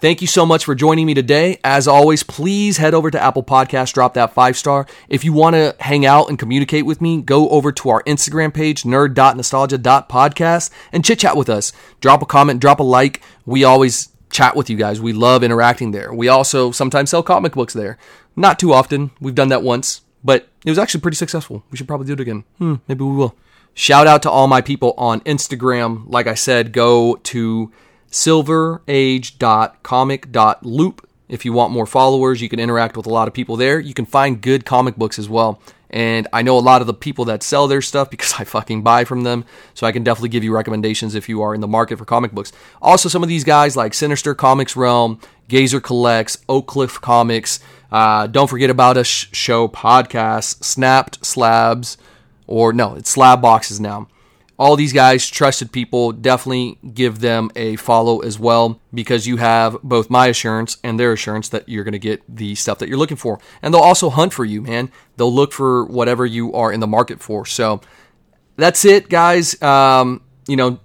Thank 0.01 0.19
you 0.19 0.25
so 0.25 0.47
much 0.47 0.65
for 0.65 0.73
joining 0.73 1.05
me 1.05 1.13
today. 1.13 1.59
As 1.63 1.87
always, 1.87 2.23
please 2.23 2.77
head 2.77 2.95
over 2.95 3.11
to 3.11 3.21
Apple 3.21 3.43
Podcast, 3.43 3.93
drop 3.93 4.15
that 4.15 4.33
five 4.33 4.57
star. 4.57 4.87
If 5.07 5.23
you 5.23 5.31
want 5.31 5.55
to 5.55 5.75
hang 5.79 6.07
out 6.07 6.27
and 6.27 6.39
communicate 6.39 6.87
with 6.87 7.01
me, 7.01 7.21
go 7.21 7.47
over 7.49 7.71
to 7.73 7.89
our 7.89 8.01
Instagram 8.05 8.51
page, 8.51 8.81
nerd.nostalgia.podcast, 8.81 10.71
and 10.91 11.05
chit 11.05 11.19
chat 11.19 11.37
with 11.37 11.51
us. 11.51 11.71
Drop 11.99 12.23
a 12.23 12.25
comment, 12.25 12.59
drop 12.59 12.79
a 12.79 12.83
like. 12.83 13.21
We 13.45 13.63
always 13.63 14.09
chat 14.31 14.55
with 14.55 14.71
you 14.71 14.75
guys. 14.75 14.99
We 14.99 15.13
love 15.13 15.43
interacting 15.43 15.91
there. 15.91 16.11
We 16.11 16.27
also 16.27 16.71
sometimes 16.71 17.11
sell 17.11 17.21
comic 17.21 17.53
books 17.53 17.73
there. 17.73 17.99
Not 18.35 18.57
too 18.57 18.73
often. 18.73 19.11
We've 19.19 19.35
done 19.35 19.49
that 19.49 19.61
once, 19.61 20.01
but 20.23 20.47
it 20.65 20.71
was 20.71 20.79
actually 20.79 21.01
pretty 21.01 21.17
successful. 21.17 21.63
We 21.69 21.77
should 21.77 21.87
probably 21.87 22.07
do 22.07 22.13
it 22.13 22.19
again. 22.19 22.43
Hmm, 22.57 22.75
maybe 22.87 23.03
we 23.03 23.15
will. 23.15 23.35
Shout 23.75 24.07
out 24.07 24.23
to 24.23 24.31
all 24.31 24.47
my 24.47 24.61
people 24.61 24.95
on 24.97 25.21
Instagram. 25.21 26.05
Like 26.07 26.25
I 26.25 26.33
said, 26.33 26.73
go 26.73 27.17
to 27.17 27.71
silverage.comic.loop. 28.11 31.07
If 31.27 31.45
you 31.45 31.53
want 31.53 31.71
more 31.71 31.87
followers, 31.87 32.41
you 32.41 32.49
can 32.49 32.59
interact 32.59 32.97
with 32.97 33.05
a 33.05 33.09
lot 33.09 33.29
of 33.29 33.33
people 33.33 33.55
there. 33.55 33.79
You 33.79 33.93
can 33.93 34.05
find 34.05 34.41
good 34.41 34.65
comic 34.65 34.97
books 34.97 35.17
as 35.17 35.29
well. 35.29 35.61
And 35.89 36.27
I 36.31 36.41
know 36.41 36.57
a 36.57 36.59
lot 36.59 36.81
of 36.81 36.87
the 36.87 36.93
people 36.93 37.25
that 37.25 37.41
sell 37.41 37.67
their 37.67 37.81
stuff 37.81 38.09
because 38.09 38.33
I 38.39 38.43
fucking 38.43 38.83
buy 38.83 39.05
from 39.05 39.23
them. 39.23 39.45
So 39.73 39.87
I 39.87 39.93
can 39.93 40.03
definitely 40.03 40.29
give 40.29 40.43
you 40.43 40.53
recommendations 40.53 41.15
if 41.15 41.29
you 41.29 41.41
are 41.41 41.55
in 41.55 41.61
the 41.61 41.67
market 41.67 41.97
for 41.97 42.05
comic 42.05 42.33
books. 42.33 42.51
Also, 42.81 43.07
some 43.07 43.23
of 43.23 43.29
these 43.29 43.45
guys 43.45 43.77
like 43.77 43.93
Sinister 43.93 44.35
Comics 44.35 44.75
Realm, 44.75 45.19
Gazer 45.47 45.79
Collects, 45.79 46.37
Oak 46.49 46.67
Cliff 46.67 46.99
Comics. 46.99 47.61
Uh, 47.91 48.27
don't 48.27 48.49
forget 48.49 48.69
about 48.69 48.97
us 48.97 49.07
sh- 49.07 49.27
show 49.31 49.67
podcast, 49.67 50.63
Snapped 50.63 51.25
Slabs, 51.25 51.97
or 52.47 52.73
no, 52.73 52.95
it's 52.95 53.09
Slab 53.09 53.41
Boxes 53.41 53.79
now 53.79 54.07
all 54.61 54.75
these 54.75 54.93
guys, 54.93 55.27
trusted 55.27 55.71
people, 55.71 56.11
definitely 56.11 56.77
give 56.93 57.19
them 57.19 57.49
a 57.55 57.75
follow 57.77 58.19
as 58.19 58.37
well 58.37 58.79
because 58.93 59.25
you 59.25 59.37
have 59.37 59.75
both 59.81 60.11
my 60.11 60.27
assurance 60.27 60.77
and 60.83 60.99
their 60.99 61.13
assurance 61.13 61.49
that 61.49 61.67
you're 61.67 61.83
going 61.83 61.93
to 61.93 61.99
get 61.99 62.21
the 62.29 62.53
stuff 62.53 62.77
that 62.77 62.87
you're 62.87 62.99
looking 62.99 63.17
for. 63.17 63.39
And 63.63 63.73
they'll 63.73 63.81
also 63.81 64.11
hunt 64.11 64.33
for 64.33 64.45
you, 64.45 64.61
man. 64.61 64.91
They'll 65.17 65.33
look 65.33 65.51
for 65.51 65.83
whatever 65.85 66.27
you 66.27 66.53
are 66.53 66.71
in 66.71 66.79
the 66.79 66.85
market 66.85 67.19
for. 67.21 67.43
So 67.43 67.81
that's 68.55 68.85
it, 68.85 69.09
guys. 69.09 69.59
Um, 69.63 70.21
you 70.47 70.57
know, 70.57 70.79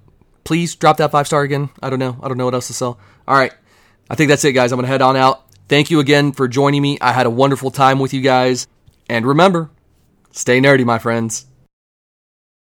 please 0.44 0.74
drop 0.74 0.96
that 0.96 1.10
five 1.10 1.26
star 1.26 1.42
again. 1.42 1.68
I 1.82 1.90
don't 1.90 1.98
know. 1.98 2.18
I 2.22 2.28
don't 2.28 2.38
know 2.38 2.46
what 2.46 2.54
else 2.54 2.68
to 2.68 2.72
sell. 2.72 2.98
All 3.28 3.36
right. 3.36 3.52
I 4.08 4.14
think 4.14 4.30
that's 4.30 4.44
it, 4.46 4.52
guys. 4.52 4.72
I'm 4.72 4.78
going 4.78 4.86
to 4.86 4.90
head 4.90 5.02
on 5.02 5.16
out. 5.16 5.44
Thank 5.68 5.90
you 5.90 6.00
again 6.00 6.32
for 6.32 6.48
joining 6.48 6.80
me. 6.80 6.96
I 7.02 7.12
had 7.12 7.26
a 7.26 7.30
wonderful 7.30 7.70
time 7.70 7.98
with 7.98 8.14
you 8.14 8.22
guys. 8.22 8.68
And 9.10 9.26
remember, 9.26 9.68
stay 10.30 10.62
nerdy, 10.62 10.86
my 10.86 10.98
friends. 10.98 11.44